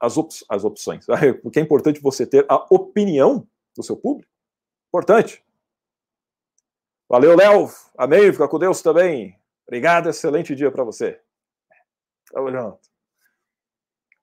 as, 0.00 0.16
op 0.16 0.32
as 0.48 0.64
opções. 0.64 1.06
Porque 1.42 1.58
é 1.58 1.62
importante 1.62 2.00
você 2.00 2.26
ter 2.26 2.44
a 2.48 2.66
opinião 2.70 3.46
do 3.76 3.82
seu 3.82 3.96
público. 3.96 4.30
Importante. 4.88 5.44
Valeu, 7.08 7.36
Léo. 7.36 7.68
Amém. 7.96 8.32
Fica 8.32 8.48
com 8.48 8.58
Deus 8.58 8.82
também. 8.82 9.38
Obrigado. 9.66 10.08
Excelente 10.08 10.54
dia 10.54 10.70
para 10.70 10.84
você. 10.84 11.20
Tamo 12.32 12.50
junto. 12.50 12.78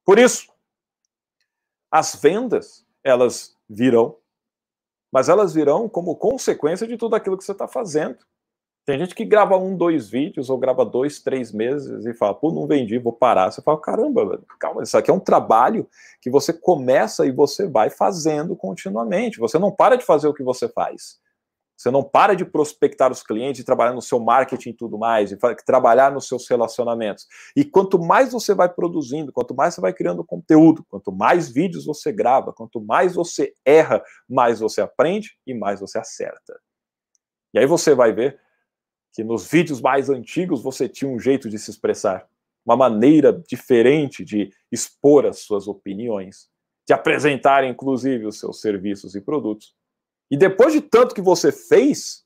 Por 0.06 0.18
isso, 0.18 0.52
as 1.92 2.16
vendas, 2.16 2.86
elas 3.04 3.58
virão, 3.70 4.18
mas 5.12 5.28
elas 5.30 5.54
virão 5.54 5.90
como 5.90 6.16
consequência 6.16 6.88
de 6.88 6.98
tudo 6.98 7.16
aquilo 7.16 7.38
que 7.38 7.44
você 7.44 7.52
está 7.52 7.68
fazendo. 7.68 8.18
Tem 8.88 8.98
gente 8.98 9.14
que 9.14 9.26
grava 9.26 9.58
um, 9.58 9.76
dois 9.76 10.08
vídeos, 10.08 10.50
ou 10.50 10.58
grava 10.58 10.86
dois, 10.86 11.20
três 11.20 11.52
meses 11.52 12.06
e 12.06 12.14
fala, 12.14 12.34
pô, 12.34 12.54
não 12.54 12.66
vendi, 12.66 12.98
vou 12.98 13.12
parar. 13.12 13.52
Você 13.52 13.62
fala, 13.62 13.78
caramba, 13.82 14.42
calma, 14.58 14.82
isso 14.82 14.98
aqui 14.98 15.12
é 15.12 15.14
um 15.14 15.20
trabalho 15.20 15.90
que 16.22 16.30
você 16.30 16.54
começa 16.54 17.26
e 17.26 17.32
você 17.34 17.68
vai 17.68 17.90
fazendo 17.90 18.56
continuamente. 18.56 19.40
Você 19.40 19.60
não 19.60 19.74
para 19.74 19.98
de 19.98 20.06
fazer 20.06 20.30
o 20.30 20.34
que 20.34 20.42
você 20.42 20.70
faz. 20.70 21.20
Você 21.76 21.92
não 21.92 22.02
para 22.02 22.34
de 22.34 22.46
prospectar 22.46 23.12
os 23.12 23.22
clientes, 23.22 23.58
de 23.58 23.66
trabalhar 23.66 23.94
no 23.94 24.02
seu 24.02 24.22
marketing 24.22 24.70
e 24.70 24.74
tudo 24.74 24.98
mais, 24.98 25.32
de 25.32 25.38
trabalhar 25.66 26.10
nos 26.10 26.26
seus 26.26 26.48
relacionamentos. 26.48 27.28
E 27.58 27.66
quanto 27.66 28.00
mais 28.00 28.32
você 28.32 28.56
vai 28.56 28.70
produzindo, 28.70 29.34
quanto 29.34 29.54
mais 29.54 29.74
você 29.74 29.82
vai 29.82 29.92
criando 29.92 30.24
conteúdo, 30.24 30.86
quanto 30.88 31.12
mais 31.12 31.52
vídeos 31.52 31.86
você 31.86 32.10
grava, 32.10 32.54
quanto 32.54 32.80
mais 32.80 33.16
você 33.16 33.54
erra, 33.66 34.02
mais 34.30 34.62
você 34.62 34.80
aprende 34.80 35.38
e 35.46 35.54
mais 35.54 35.82
você 35.82 36.00
acerta. 36.00 36.58
E 37.54 37.60
aí 37.60 37.66
você 37.66 37.94
vai 37.94 38.14
ver 38.14 38.47
que 39.18 39.24
nos 39.24 39.50
vídeos 39.50 39.82
mais 39.82 40.12
antigos 40.12 40.62
você 40.62 40.88
tinha 40.88 41.10
um 41.10 41.20
jeito 41.20 41.50
de 41.50 41.58
se 41.58 41.72
expressar, 41.72 42.28
uma 42.64 42.78
maneira 42.78 43.34
diferente 43.34 44.24
de 44.24 44.54
expor 44.72 45.26
as 45.26 45.40
suas 45.40 45.68
opiniões, 45.68 46.48
de 46.88 46.94
apresentar 46.94 47.64
inclusive 47.64 48.28
os 48.28 48.40
seus 48.40 48.62
serviços 48.62 49.16
e 49.16 49.22
produtos. 49.22 49.74
E 50.30 50.38
depois 50.38 50.72
de 50.72 50.82
tanto 50.82 51.16
que 51.16 51.22
você 51.22 51.52
fez, 51.52 52.24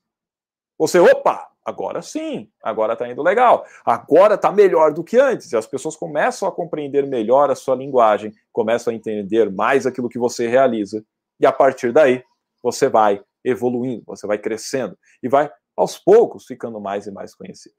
você, 0.78 1.00
opa, 1.00 1.48
agora 1.64 2.02
sim, 2.02 2.52
agora 2.62 2.92
está 2.92 3.10
indo 3.10 3.24
legal, 3.24 3.66
agora 3.86 4.36
está 4.36 4.52
melhor 4.52 4.94
do 4.94 5.02
que 5.02 5.18
antes. 5.18 5.50
E 5.50 5.56
as 5.56 5.66
pessoas 5.66 5.96
começam 5.96 6.46
a 6.46 6.52
compreender 6.52 7.08
melhor 7.08 7.50
a 7.50 7.56
sua 7.56 7.74
linguagem, 7.74 8.34
começam 8.52 8.92
a 8.92 8.96
entender 8.98 9.50
mais 9.50 9.86
aquilo 9.86 10.10
que 10.10 10.20
você 10.20 10.46
realiza. 10.46 11.06
E 11.40 11.46
a 11.46 11.54
partir 11.54 11.94
daí, 11.94 12.22
você 12.62 12.90
vai 12.90 13.24
evoluindo, 13.46 14.04
você 14.06 14.28
vai 14.28 14.38
crescendo 14.38 14.98
e 15.24 15.30
vai, 15.30 15.50
aos 15.82 15.98
poucos, 15.98 16.46
ficando 16.46 16.80
mais 16.80 17.08
e 17.08 17.12
mais 17.12 17.34
conhecido. 17.34 17.76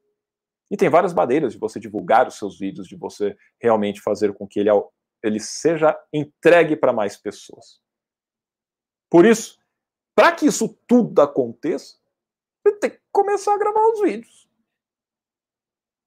E 0.71 0.77
tem 0.77 0.89
várias 0.89 1.15
maneiras 1.15 1.53
de 1.53 1.59
você 1.59 1.79
divulgar 1.79 2.27
os 2.27 2.37
seus 2.37 2.59
vídeos, 2.59 2.89
de 2.89 2.97
você 2.97 3.37
realmente 3.61 4.01
fazer 4.01 4.33
com 4.35 4.47
que 4.47 4.59
ele, 4.59 4.71
ele 5.23 5.39
seja 5.39 5.99
entregue 6.13 6.77
para 6.77 6.93
mais 6.93 7.17
pessoas. 7.17 7.81
Por 9.11 9.25
isso, 9.25 9.59
para 10.15 10.33
que 10.33 10.47
isso 10.47 10.69
tudo 10.87 11.21
aconteça, 11.21 11.99
você 12.65 12.77
tem 12.79 12.91
que 12.91 13.01
começar 13.13 13.55
a 13.55 13.59
gravar 13.59 13.87
os 13.93 14.01
vídeos. 14.01 14.49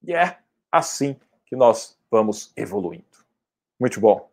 E 0.04 0.14
é 0.14 0.40
assim 0.72 1.20
que 1.46 1.56
nós 1.56 1.98
vamos 2.10 2.52
evoluindo. 2.56 3.06
Muito 3.80 4.00
bom. 4.00 4.30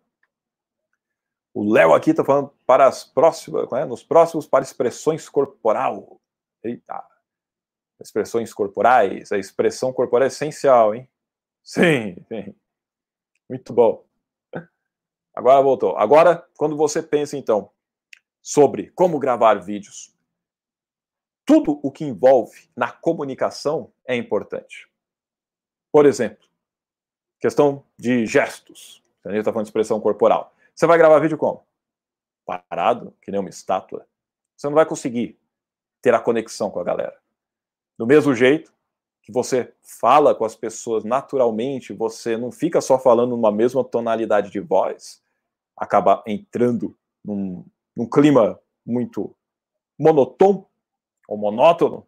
O 1.54 1.70
Léo 1.70 1.92
aqui 1.92 2.10
está 2.10 2.24
falando 2.24 2.50
para 2.66 2.86
as 2.86 3.04
próximas, 3.04 3.70
né, 3.70 3.84
nos 3.84 4.02
próximos 4.02 4.46
para 4.46 4.64
expressões 4.64 5.28
corporal. 5.28 6.18
Eita. 6.64 7.11
Expressões 8.02 8.52
corporais, 8.52 9.30
a 9.32 9.38
expressão 9.38 9.92
corporal 9.92 10.24
é 10.24 10.26
essencial, 10.26 10.94
hein? 10.94 11.08
Sim, 11.62 12.16
sim. 12.28 12.54
Muito 13.48 13.72
bom. 13.72 14.04
Agora 15.34 15.62
voltou. 15.62 15.96
Agora, 15.96 16.46
quando 16.56 16.76
você 16.76 17.02
pensa, 17.02 17.36
então, 17.36 17.70
sobre 18.42 18.90
como 18.90 19.18
gravar 19.18 19.54
vídeos, 19.54 20.14
tudo 21.46 21.80
o 21.82 21.90
que 21.90 22.04
envolve 22.04 22.68
na 22.76 22.90
comunicação 22.90 23.92
é 24.06 24.16
importante. 24.16 24.90
Por 25.90 26.06
exemplo, 26.06 26.46
questão 27.40 27.84
de 27.96 28.26
gestos. 28.26 29.02
A 29.24 29.28
gente 29.28 29.40
está 29.40 29.52
falando 29.52 29.66
de 29.66 29.70
expressão 29.70 30.00
corporal. 30.00 30.54
Você 30.74 30.86
vai 30.86 30.98
gravar 30.98 31.20
vídeo 31.20 31.38
como? 31.38 31.64
Parado, 32.44 33.16
que 33.22 33.30
nem 33.30 33.38
uma 33.38 33.50
estátua. 33.50 34.06
Você 34.56 34.66
não 34.66 34.74
vai 34.74 34.86
conseguir 34.86 35.38
ter 36.00 36.14
a 36.14 36.20
conexão 36.20 36.70
com 36.70 36.80
a 36.80 36.84
galera. 36.84 37.21
Do 37.98 38.06
mesmo 38.06 38.34
jeito 38.34 38.72
que 39.22 39.32
você 39.32 39.72
fala 39.82 40.34
com 40.34 40.44
as 40.44 40.56
pessoas 40.56 41.04
naturalmente, 41.04 41.92
você 41.92 42.36
não 42.36 42.50
fica 42.50 42.80
só 42.80 42.98
falando 42.98 43.30
numa 43.30 43.52
mesma 43.52 43.84
tonalidade 43.84 44.50
de 44.50 44.60
voz, 44.60 45.22
acaba 45.76 46.22
entrando 46.26 46.96
num, 47.24 47.64
num 47.96 48.08
clima 48.08 48.58
muito 48.84 49.34
monotônico 49.98 50.68
ou 51.28 51.36
monótono, 51.36 52.04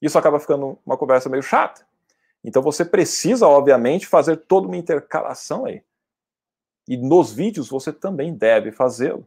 isso 0.00 0.18
acaba 0.18 0.38
ficando 0.38 0.78
uma 0.84 0.98
conversa 0.98 1.28
meio 1.28 1.42
chata. 1.42 1.86
Então 2.44 2.62
você 2.62 2.84
precisa, 2.84 3.48
obviamente, 3.48 4.06
fazer 4.06 4.36
toda 4.36 4.68
uma 4.68 4.76
intercalação 4.76 5.64
aí. 5.64 5.82
E 6.86 6.96
nos 6.96 7.32
vídeos 7.32 7.68
você 7.68 7.92
também 7.92 8.34
deve 8.34 8.70
fazê-lo. 8.70 9.26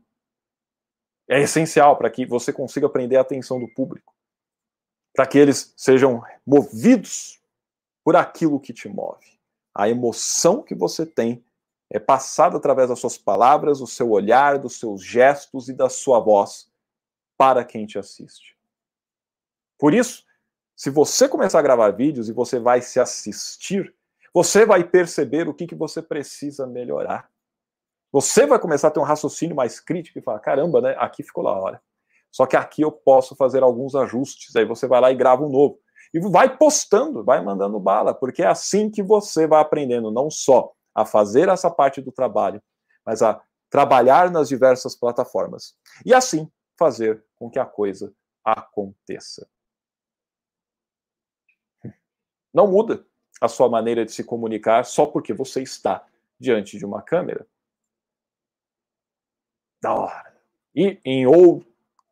É 1.28 1.42
essencial 1.42 1.98
para 1.98 2.10
que 2.10 2.26
você 2.26 2.54
consiga 2.54 2.88
prender 2.88 3.18
a 3.18 3.22
atenção 3.22 3.60
do 3.60 3.68
público. 3.68 4.14
Para 5.20 5.28
que 5.28 5.38
eles 5.38 5.74
sejam 5.76 6.24
movidos 6.48 7.42
por 8.06 8.16
aquilo 8.16 8.58
que 8.58 8.72
te 8.72 8.88
move. 8.88 9.38
A 9.76 9.90
emoção 9.90 10.64
que 10.64 10.74
você 10.74 11.06
tem 11.06 11.44
é 11.90 12.00
passada 12.00 12.56
através 12.56 12.88
das 12.88 13.00
suas 13.00 13.18
palavras, 13.18 13.80
do 13.80 13.86
seu 13.86 14.12
olhar, 14.12 14.58
dos 14.58 14.80
seus 14.80 15.04
gestos 15.04 15.68
e 15.68 15.74
da 15.74 15.90
sua 15.90 16.22
voz 16.22 16.72
para 17.38 17.66
quem 17.66 17.86
te 17.86 18.00
assiste. 18.00 18.58
Por 19.78 19.94
isso, 19.94 20.24
se 20.74 20.90
você 20.90 21.28
começar 21.28 21.60
a 21.60 21.64
gravar 21.64 21.92
vídeos 21.92 22.30
e 22.30 22.32
você 22.32 22.58
vai 22.58 22.82
se 22.82 22.98
assistir, 22.98 23.94
você 24.34 24.66
vai 24.66 24.86
perceber 24.86 25.50
o 25.50 25.54
que, 25.54 25.68
que 25.68 25.76
você 25.76 26.02
precisa 26.02 26.66
melhorar. 26.66 27.30
Você 28.10 28.46
vai 28.46 28.58
começar 28.58 28.88
a 28.88 28.92
ter 28.92 29.02
um 29.02 29.04
raciocínio 29.04 29.54
mais 29.54 29.82
crítico 29.82 30.18
e 30.18 30.22
falar: 30.22 30.40
caramba, 30.40 30.80
né? 30.80 30.96
Aqui 30.98 31.24
ficou 31.24 31.44
da 31.44 31.52
hora. 31.52 31.84
Só 32.32 32.46
que 32.46 32.56
aqui 32.56 32.82
eu 32.82 32.92
posso 32.92 33.36
fazer 33.36 33.64
alguns 33.64 33.96
ajustes. 33.96 34.56
Aí 34.56 34.66
você 34.66 34.88
vai 34.88 35.02
lá 35.02 35.12
e 35.12 35.16
grava 35.16 35.44
um 35.44 35.50
novo. 35.50 35.80
E 36.14 36.20
vai 36.20 36.58
postando, 36.58 37.24
vai 37.24 37.44
mandando 37.44 37.80
bala, 37.80 38.14
porque 38.14 38.42
é 38.42 38.48
assim 38.48 38.90
que 38.90 39.04
você 39.04 39.46
vai 39.46 39.62
aprendendo 39.62 40.12
não 40.12 40.30
só 40.30 40.72
a 40.94 41.06
fazer 41.06 41.50
essa 41.50 41.70
parte 41.70 42.02
do 42.02 42.12
trabalho, 42.12 42.62
mas 43.06 43.22
a 43.22 43.42
trabalhar 43.70 44.32
nas 44.32 44.50
diversas 44.50 44.96
plataformas. 44.96 45.76
E 46.06 46.14
assim 46.14 46.52
fazer 46.78 47.24
com 47.36 47.50
que 47.50 47.60
a 47.60 47.66
coisa 47.66 48.14
aconteça. 48.44 49.48
Não 52.54 52.68
muda 52.68 53.06
a 53.40 53.48
sua 53.48 53.70
maneira 53.70 54.04
de 54.04 54.12
se 54.12 54.24
comunicar 54.24 54.86
só 54.86 55.06
porque 55.06 55.34
você 55.34 55.62
está 55.62 56.06
diante 56.40 56.78
de 56.78 56.86
uma 56.86 57.02
câmera. 57.02 57.46
Da 59.82 59.94
hora. 59.94 60.42
E 60.76 61.00
em 61.06 61.28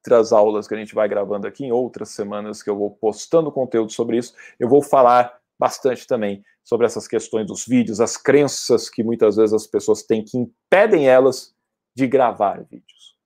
outras 0.08 0.32
aulas 0.32 0.68
que 0.68 0.74
a 0.74 0.78
gente 0.78 0.96
vai 0.96 1.08
gravando 1.08 1.46
aqui, 1.46 1.66
em 1.66 1.72
outras 1.72 2.10
semanas 2.10 2.64
que 2.64 2.70
eu 2.70 2.78
vou 2.78 2.92
postando 2.92 3.52
conteúdo 3.52 3.92
sobre 3.92 4.18
isso, 4.18 4.34
eu 4.58 4.70
vou 4.70 4.82
falar 4.82 5.38
bastante 5.60 6.08
também 6.08 6.44
sobre 6.64 6.86
essas 6.86 7.08
questões 7.08 7.46
dos 7.46 7.66
vídeos, 7.66 8.00
as 8.00 8.16
crenças 8.16 8.90
que 8.90 9.04
muitas 9.04 9.36
vezes 9.36 9.54
as 9.54 9.68
pessoas 9.68 10.04
têm 10.04 10.24
que 10.24 10.38
impedem 10.38 11.10
elas 11.10 11.54
de 11.94 12.08
gravar 12.08 12.64
vídeos. 12.64 13.18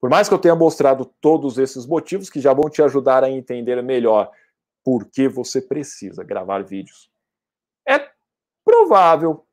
Por 0.00 0.08
mais 0.08 0.28
que 0.28 0.34
eu 0.34 0.38
tenha 0.38 0.54
mostrado 0.54 1.04
todos 1.20 1.58
esses 1.58 1.84
motivos 1.84 2.30
que 2.30 2.40
já 2.40 2.52
vão 2.52 2.70
te 2.70 2.82
ajudar 2.82 3.24
a 3.24 3.30
entender 3.30 3.82
melhor 3.82 4.30
por 4.84 5.06
que 5.06 5.28
você 5.28 5.60
precisa 5.60 6.22
gravar 6.22 6.62
vídeos, 6.62 7.10
é 7.86 8.08
provável 8.64 9.44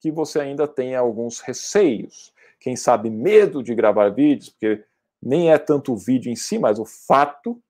que 0.00 0.10
você 0.10 0.40
ainda 0.40 0.66
tenha 0.66 0.98
alguns 0.98 1.40
receios 1.40 2.34
quem 2.66 2.76
sabe, 2.76 3.10
medo 3.10 3.62
de 3.62 3.74
gravar 3.74 4.10
vídeos, 4.10 4.50
porque 4.50 4.84
nem 5.26 5.50
é 5.50 5.58
tanto 5.58 5.92
o 5.92 5.96
vídeo 5.96 6.30
em 6.30 6.36
si, 6.36 6.58
mas 6.58 6.78
o 6.78 6.84
fato 6.84 7.60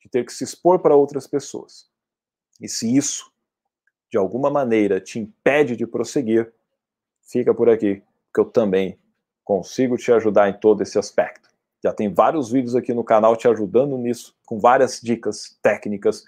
de 0.00 0.08
ter 0.08 0.24
que 0.26 0.32
se 0.32 0.42
expor 0.42 0.80
para 0.80 0.96
outras 0.96 1.26
pessoas. 1.26 1.88
E 2.60 2.68
se 2.68 2.96
isso, 2.96 3.30
de 4.10 4.18
alguma 4.18 4.50
maneira, 4.50 5.00
te 5.00 5.18
impede 5.18 5.76
de 5.76 5.86
prosseguir, 5.86 6.52
fica 7.22 7.54
por 7.54 7.68
aqui, 7.68 8.02
que 8.34 8.40
eu 8.40 8.44
também 8.44 8.98
consigo 9.44 9.96
te 9.96 10.10
ajudar 10.10 10.48
em 10.48 10.58
todo 10.58 10.82
esse 10.82 10.98
aspecto. 10.98 11.48
Já 11.82 11.92
tem 11.92 12.12
vários 12.12 12.50
vídeos 12.50 12.74
aqui 12.74 12.92
no 12.92 13.04
canal 13.04 13.36
te 13.36 13.46
ajudando 13.46 13.96
nisso, 13.96 14.34
com 14.44 14.58
várias 14.58 15.00
dicas 15.00 15.56
técnicas 15.62 16.24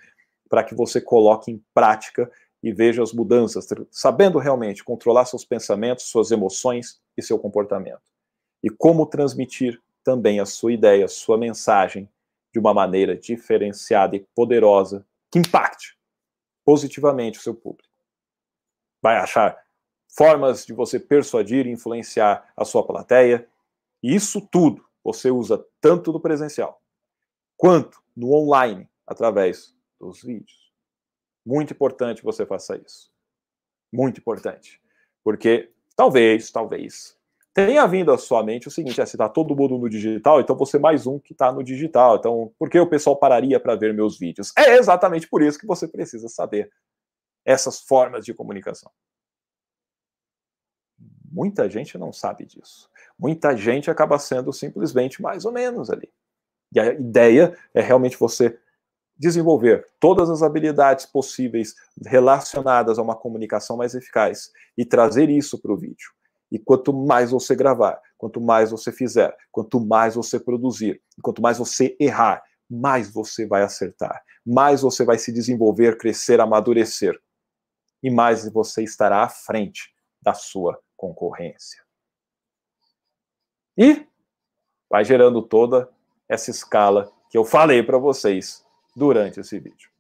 para 0.49 0.63
que 0.63 0.75
você 0.75 1.01
coloque 1.01 1.51
em 1.51 1.63
prática 1.75 2.31
e 2.63 2.73
veja 2.73 3.03
as 3.03 3.13
mudanças, 3.13 3.67
sabendo 3.91 4.39
realmente 4.39 4.85
controlar 4.85 5.25
seus 5.25 5.45
pensamentos, 5.45 6.05
suas 6.05 6.31
emoções 6.31 7.01
e 7.17 7.23
seu 7.23 7.39
comportamento. 7.39 8.03
E 8.63 8.71
como 8.71 9.07
transmitir 9.07 9.81
também 10.09 10.41
a 10.41 10.47
sua 10.47 10.73
ideia, 10.73 11.05
a 11.05 11.09
sua 11.09 11.37
mensagem 11.37 12.09
de 12.51 12.59
uma 12.59 12.73
maneira 12.73 13.15
diferenciada 13.15 14.17
e 14.17 14.27
poderosa 14.35 15.07
que 15.31 15.39
impacte 15.39 15.99
positivamente 16.65 17.39
o 17.39 17.43
seu 17.43 17.55
público. 17.55 17.93
Vai 19.03 19.19
achar 19.19 19.63
formas 20.17 20.65
de 20.65 20.73
você 20.73 20.99
persuadir 20.99 21.67
e 21.67 21.71
influenciar 21.71 22.51
a 22.57 22.65
sua 22.65 22.87
plateia. 22.87 23.47
E 24.03 24.15
isso 24.15 24.41
tudo 24.51 24.83
você 25.05 25.31
usa 25.31 25.63
tanto 25.79 26.11
no 26.11 26.19
presencial 26.19 26.81
quanto 27.55 28.03
no 28.17 28.33
online 28.33 28.89
através 29.07 29.77
dos 30.01 30.23
vídeos. 30.23 30.73
Muito 31.45 31.75
importante 31.75 32.23
você 32.23 32.47
faça 32.47 32.79
isso. 32.79 33.13
Muito 33.93 34.21
importante. 34.21 34.81
Porque 35.23 35.71
talvez, 35.95 36.51
talvez, 36.51 37.18
tenha 37.67 37.85
vindo 37.89 38.13
à 38.13 38.19
sua 38.19 38.45
mente 38.45 38.69
o 38.69 38.71
seguinte: 38.71 39.01
é, 39.01 39.07
se 39.07 39.17
está 39.17 39.29
todo 39.29 39.57
mundo 39.57 39.77
no 39.79 39.89
digital, 39.89 40.41
então 40.41 40.57
você 40.57 40.79
mais 40.79 41.07
um 41.07 41.19
que 41.19 41.33
está 41.33 41.51
no 41.51 41.65
digital. 41.65 42.17
Então, 42.17 42.53
por 42.57 42.71
que 42.71 42.79
o 42.79 42.89
pessoal 42.89 43.17
pararia 43.17 43.59
para 43.59 43.75
ver 43.75 43.93
meus 43.93 44.17
vídeos? 44.17 44.53
É 44.57 44.77
exatamente 44.77 45.29
por 45.29 45.43
isso 45.43 45.59
que 45.59 45.67
você 45.67 45.89
precisa 45.89 46.29
saber 46.29 46.71
essas 47.45 47.81
formas 47.81 48.25
de 48.25 48.33
comunicação. 48.33 48.91
Muita 51.31 51.69
gente 51.69 51.99
não 51.99 52.13
sabe 52.13 52.47
disso. 52.47 52.89
Muita 53.19 53.57
gente 53.57 53.91
acaba 53.91 54.19
sendo 54.19 54.53
simplesmente 54.53 55.21
mais 55.21 55.45
ou 55.45 55.51
menos 55.51 55.91
ali. 55.91 56.09
E 56.73 56.79
a 56.79 56.93
ideia 56.93 57.59
é 57.75 57.81
realmente 57.81 58.17
você 58.17 58.57
desenvolver 59.17 59.85
todas 59.99 60.31
as 60.31 60.43
habilidades 60.43 61.07
possíveis 61.07 61.75
relacionadas 62.07 62.99
a 62.99 63.03
uma 63.03 63.17
comunicação 63.17 63.77
mais 63.77 63.95
eficaz 63.95 64.53
e 64.77 64.85
trazer 64.85 65.29
isso 65.29 65.61
para 65.61 65.73
o 65.73 65.77
vídeo. 65.77 66.18
E 66.51 66.59
quanto 66.59 66.93
mais 66.93 67.31
você 67.31 67.55
gravar, 67.55 68.01
quanto 68.17 68.41
mais 68.41 68.71
você 68.71 68.91
fizer, 68.91 69.37
quanto 69.53 69.81
mais 69.81 70.15
você 70.15 70.41
produzir, 70.41 71.03
quanto 71.23 71.43
mais 71.43 71.59
você 71.59 71.97
errar, 72.01 72.43
mais 72.69 73.13
você 73.13 73.47
vai 73.47 73.63
acertar, 73.63 74.23
mais 74.45 74.83
você 74.83 75.05
vai 75.05 75.19
se 75.19 75.33
desenvolver, 75.33 75.99
crescer, 75.99 76.41
amadurecer. 76.41 77.19
E 78.03 78.11
mais 78.11 78.51
você 78.51 78.83
estará 78.83 79.23
à 79.23 79.29
frente 79.29 79.95
da 80.23 80.35
sua 80.35 80.81
concorrência. 80.97 81.83
E 83.77 84.07
vai 84.91 85.05
gerando 85.05 85.43
toda 85.43 85.91
essa 86.29 86.51
escala 86.51 87.13
que 87.31 87.37
eu 87.37 87.45
falei 87.45 87.83
para 87.83 87.99
vocês 87.99 88.65
durante 88.97 89.41
esse 89.41 89.59
vídeo. 89.59 89.91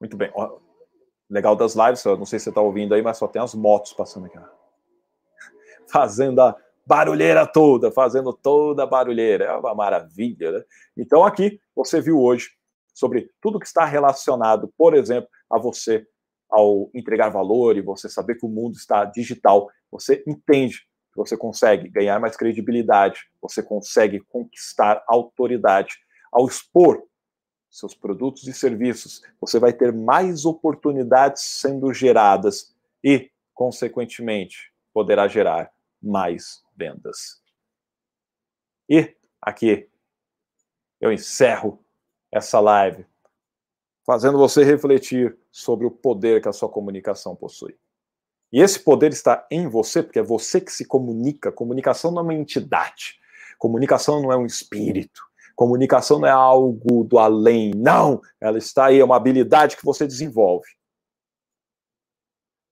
Muito 0.00 0.16
bem. 0.16 0.30
Legal 1.28 1.54
das 1.54 1.74
lives, 1.74 2.04
não 2.04 2.24
sei 2.24 2.38
se 2.38 2.44
você 2.44 2.48
está 2.50 2.60
ouvindo 2.60 2.94
aí, 2.94 3.02
mas 3.02 3.18
só 3.18 3.28
tem 3.28 3.40
as 3.40 3.54
motos 3.54 3.92
passando 3.92 4.26
aqui. 4.26 4.38
Fazendo 5.90 6.40
a 6.40 6.56
barulheira 6.86 7.46
toda, 7.46 7.92
fazendo 7.92 8.32
toda 8.32 8.84
a 8.84 8.86
barulheira. 8.86 9.44
É 9.44 9.52
uma 9.52 9.74
maravilha, 9.74 10.52
né? 10.52 10.64
Então, 10.96 11.22
aqui 11.22 11.60
você 11.76 12.00
viu 12.00 12.18
hoje 12.18 12.48
sobre 12.94 13.30
tudo 13.42 13.60
que 13.60 13.66
está 13.66 13.84
relacionado, 13.84 14.72
por 14.76 14.94
exemplo, 14.94 15.28
a 15.50 15.58
você 15.58 16.06
ao 16.50 16.90
entregar 16.94 17.28
valor 17.28 17.76
e 17.76 17.82
você 17.82 18.08
saber 18.08 18.36
que 18.36 18.46
o 18.46 18.48
mundo 18.48 18.74
está 18.74 19.04
digital. 19.04 19.68
Você 19.90 20.24
entende 20.26 20.78
que 21.12 21.16
você 21.16 21.36
consegue 21.36 21.90
ganhar 21.90 22.18
mais 22.18 22.36
credibilidade, 22.36 23.20
você 23.40 23.62
consegue 23.62 24.20
conquistar 24.20 25.04
autoridade 25.06 25.94
ao 26.32 26.46
expor 26.46 27.02
seus 27.78 27.94
produtos 27.94 28.46
e 28.46 28.52
serviços, 28.52 29.22
você 29.40 29.58
vai 29.58 29.72
ter 29.72 29.92
mais 29.92 30.44
oportunidades 30.44 31.42
sendo 31.42 31.92
geradas 31.92 32.74
e, 33.02 33.30
consequentemente, 33.54 34.72
poderá 34.92 35.28
gerar 35.28 35.72
mais 36.02 36.62
vendas. 36.76 37.40
E 38.88 39.14
aqui 39.40 39.88
eu 41.00 41.12
encerro 41.12 41.78
essa 42.32 42.58
live 42.60 43.06
fazendo 44.04 44.38
você 44.38 44.64
refletir 44.64 45.36
sobre 45.52 45.86
o 45.86 45.90
poder 45.90 46.40
que 46.40 46.48
a 46.48 46.52
sua 46.52 46.68
comunicação 46.68 47.36
possui. 47.36 47.76
E 48.50 48.62
esse 48.62 48.80
poder 48.80 49.12
está 49.12 49.46
em 49.50 49.68
você, 49.68 50.02
porque 50.02 50.18
é 50.18 50.22
você 50.22 50.60
que 50.60 50.72
se 50.72 50.86
comunica. 50.86 51.52
Comunicação 51.52 52.10
não 52.10 52.20
é 52.20 52.22
uma 52.22 52.34
entidade. 52.34 53.20
Comunicação 53.58 54.22
não 54.22 54.32
é 54.32 54.36
um 54.36 54.46
espírito. 54.46 55.27
Comunicação 55.58 56.20
não 56.20 56.28
é 56.28 56.30
algo 56.30 57.02
do 57.02 57.18
além. 57.18 57.72
Não! 57.74 58.22
Ela 58.40 58.58
está 58.58 58.86
aí, 58.86 59.00
é 59.00 59.04
uma 59.04 59.16
habilidade 59.16 59.76
que 59.76 59.84
você 59.84 60.06
desenvolve. 60.06 60.68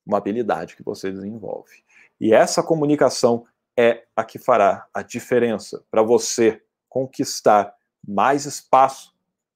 Uma 0.07 0.18
habilidade 0.18 0.76
que 0.76 0.84
você 0.84 1.11
desenvolve. 1.11 1.82
E 2.20 2.32
essa 2.32 2.62
comunicação 2.62 3.45
é 3.76 4.05
a 4.14 4.22
que 4.22 4.39
fará 4.39 4.87
a 4.95 5.03
diferença 5.03 5.84
para 5.91 6.01
você 6.01 6.62
conquistar 6.89 7.74
mais 8.07 8.47
espaço 8.47 9.12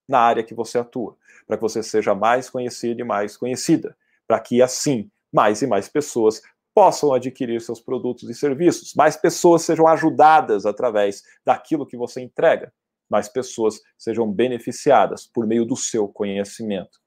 na 0.09 0.19
área 0.19 0.43
que 0.43 0.53
você 0.53 0.79
atua, 0.79 1.17
para 1.47 1.57
que 1.57 1.63
você 1.63 1.85
seja 1.85 2.17
mais 2.17 2.51
conhecido 2.51 3.01
e 3.01 3.05
mais 3.05 3.37
conhecida, 3.37 3.97
para 4.27 4.41
que 4.41 4.61
assim 4.61 5.09
mais 5.33 5.63
e 5.63 5.69
mais 5.69 5.89
pessoas 5.89 6.43
possam 6.75 7.15
adquirir 7.15 7.61
seus 7.61 7.81
produtos 7.81 8.29
e 8.29 8.35
serviços, 8.35 8.93
mais 8.97 9.17
pessoas 9.17 9.63
sejam 9.63 9.87
ajudadas 9.87 10.67
através 10.67 11.23
daquilo 11.45 11.87
que 11.87 11.97
você 11.97 12.21
entrega 12.21 12.73
mais 13.11 13.29
pessoas 13.29 13.81
sejam 13.99 14.31
beneficiadas 14.31 15.27
por 15.27 15.47
meio 15.47 15.65
do 15.65 15.77
seu 15.77 16.07
conhecimento. 16.09 17.01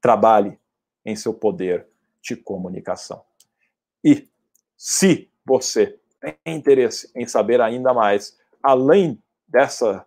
Trabalhe 0.00 0.58
em 1.04 1.16
seu 1.16 1.32
poder 1.32 1.88
de 2.20 2.36
comunicação. 2.36 3.24
E 4.04 4.28
se 4.76 5.30
você 5.44 5.98
tem 6.20 6.36
interesse 6.46 7.10
em 7.16 7.26
saber 7.26 7.60
ainda 7.60 7.94
mais, 7.94 8.38
além 8.62 9.20
dessa 9.46 10.06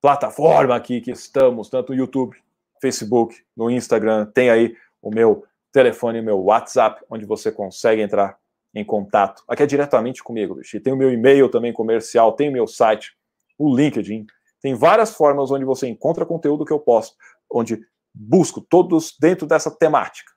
plataforma 0.00 0.76
aqui 0.76 1.00
que 1.00 1.10
estamos, 1.10 1.70
tanto 1.70 1.92
no 1.92 1.98
YouTube, 1.98 2.36
Facebook, 2.80 3.42
no 3.56 3.70
Instagram, 3.70 4.26
tem 4.26 4.50
aí 4.50 4.76
o 5.00 5.10
meu 5.10 5.46
telefone, 5.72 6.20
o 6.20 6.24
meu 6.24 6.40
WhatsApp, 6.40 7.02
onde 7.08 7.24
você 7.24 7.50
consegue 7.50 8.02
entrar 8.02 8.38
em 8.74 8.84
contato. 8.84 9.42
Aqui 9.46 9.62
é 9.62 9.66
diretamente 9.66 10.22
comigo, 10.22 10.54
bicho. 10.54 10.80
Tem 10.80 10.92
o 10.92 10.96
meu 10.96 11.12
e-mail 11.12 11.48
também 11.48 11.72
comercial, 11.72 12.32
tem 12.32 12.48
o 12.48 12.52
meu 12.52 12.66
site, 12.66 13.12
o 13.58 13.74
LinkedIn. 13.74 14.26
Tem 14.60 14.74
várias 14.74 15.14
formas 15.14 15.50
onde 15.50 15.64
você 15.64 15.88
encontra 15.88 16.24
conteúdo 16.24 16.64
que 16.64 16.72
eu 16.72 16.80
posto, 16.80 17.16
onde 17.50 17.84
busco 18.14 18.60
todos 18.60 19.16
dentro 19.20 19.46
dessa 19.46 19.70
temática 19.70 20.32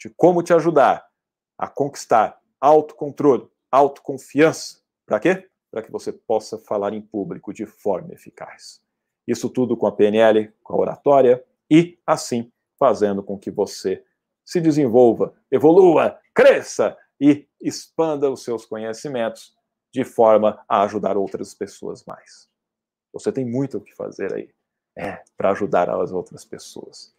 de 0.00 0.08
como 0.08 0.42
te 0.42 0.54
ajudar 0.54 1.04
a 1.58 1.68
conquistar 1.68 2.40
autocontrole, 2.58 3.46
autoconfiança. 3.70 4.80
Para 5.06 5.20
quê? 5.20 5.48
Para 5.70 5.82
que 5.82 5.92
você 5.92 6.10
possa 6.10 6.58
falar 6.58 6.94
em 6.94 7.02
público 7.02 7.52
de 7.52 7.66
forma 7.66 8.14
eficaz. 8.14 8.80
Isso 9.28 9.50
tudo 9.50 9.76
com 9.76 9.86
a 9.86 9.92
PNL, 9.92 10.52
com 10.62 10.74
a 10.74 10.78
oratória 10.78 11.44
e 11.70 11.98
assim 12.06 12.50
fazendo 12.78 13.22
com 13.22 13.38
que 13.38 13.50
você 13.50 14.02
se 14.44 14.60
desenvolva, 14.60 15.34
evolua, 15.50 16.18
cresça 16.34 16.96
e 17.20 17.46
expanda 17.60 18.30
os 18.30 18.42
seus 18.42 18.64
conhecimentos 18.64 19.54
de 19.92 20.04
forma 20.04 20.64
a 20.68 20.82
ajudar 20.82 21.16
outras 21.16 21.52
pessoas 21.52 22.04
mais. 22.04 22.48
Você 23.12 23.30
tem 23.30 23.44
muito 23.44 23.78
o 23.78 23.80
que 23.80 23.94
fazer 23.94 24.32
aí, 24.32 24.50
é, 24.96 25.22
para 25.36 25.50
ajudar 25.50 25.90
as 25.90 26.12
outras 26.12 26.44
pessoas. 26.44 27.14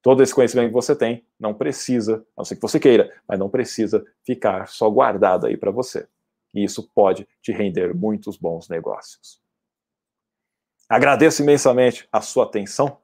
Todo 0.00 0.22
esse 0.22 0.34
conhecimento 0.34 0.68
que 0.68 0.74
você 0.74 0.94
tem 0.94 1.26
não 1.38 1.54
precisa, 1.54 2.24
a 2.36 2.40
não 2.40 2.44
ser 2.44 2.56
que 2.56 2.62
você 2.62 2.78
queira, 2.78 3.12
mas 3.26 3.38
não 3.38 3.48
precisa 3.48 4.04
ficar 4.24 4.68
só 4.68 4.88
guardado 4.88 5.46
aí 5.46 5.56
para 5.56 5.70
você. 5.70 6.06
E 6.54 6.62
isso 6.62 6.88
pode 6.94 7.26
te 7.42 7.52
render 7.52 7.94
muitos 7.94 8.36
bons 8.36 8.68
negócios. 8.68 9.42
Agradeço 10.88 11.42
imensamente 11.42 12.06
a 12.12 12.20
sua 12.20 12.44
atenção 12.44 12.98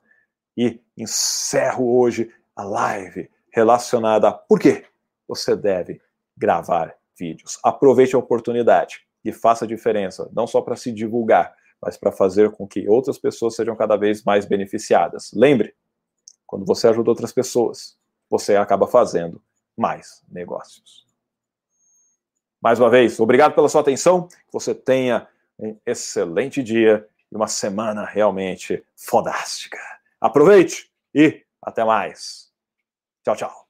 e 0.56 0.80
encerro 0.96 1.98
hoje 1.98 2.32
a 2.54 2.62
live 2.62 3.30
relacionada 3.50 4.28
a 4.28 4.32
por 4.32 4.60
que 4.60 4.84
você 5.26 5.56
deve 5.56 6.00
gravar 6.40 6.94
vídeos. 7.18 7.58
Aproveite 7.62 8.16
a 8.16 8.18
oportunidade 8.18 9.06
e 9.22 9.30
faça 9.30 9.66
a 9.66 9.68
diferença, 9.68 10.30
não 10.32 10.46
só 10.46 10.62
para 10.62 10.74
se 10.74 10.90
divulgar, 10.90 11.54
mas 11.80 11.98
para 11.98 12.10
fazer 12.10 12.50
com 12.50 12.66
que 12.66 12.88
outras 12.88 13.18
pessoas 13.18 13.54
sejam 13.54 13.76
cada 13.76 13.96
vez 13.96 14.24
mais 14.24 14.46
beneficiadas. 14.46 15.30
Lembre, 15.34 15.74
quando 16.46 16.64
você 16.64 16.88
ajuda 16.88 17.10
outras 17.10 17.32
pessoas, 17.32 17.98
você 18.28 18.56
acaba 18.56 18.86
fazendo 18.86 19.40
mais 19.76 20.22
negócios. 20.28 21.06
Mais 22.60 22.80
uma 22.80 22.90
vez, 22.90 23.20
obrigado 23.20 23.54
pela 23.54 23.68
sua 23.68 23.80
atenção. 23.82 24.26
Que 24.26 24.52
você 24.52 24.74
tenha 24.74 25.28
um 25.58 25.76
excelente 25.86 26.62
dia 26.62 27.06
e 27.30 27.36
uma 27.36 27.48
semana 27.48 28.04
realmente 28.04 28.82
fodástica. 28.96 29.78
Aproveite 30.20 30.90
e 31.14 31.42
até 31.62 31.84
mais. 31.84 32.50
Tchau, 33.24 33.36
tchau. 33.36 33.69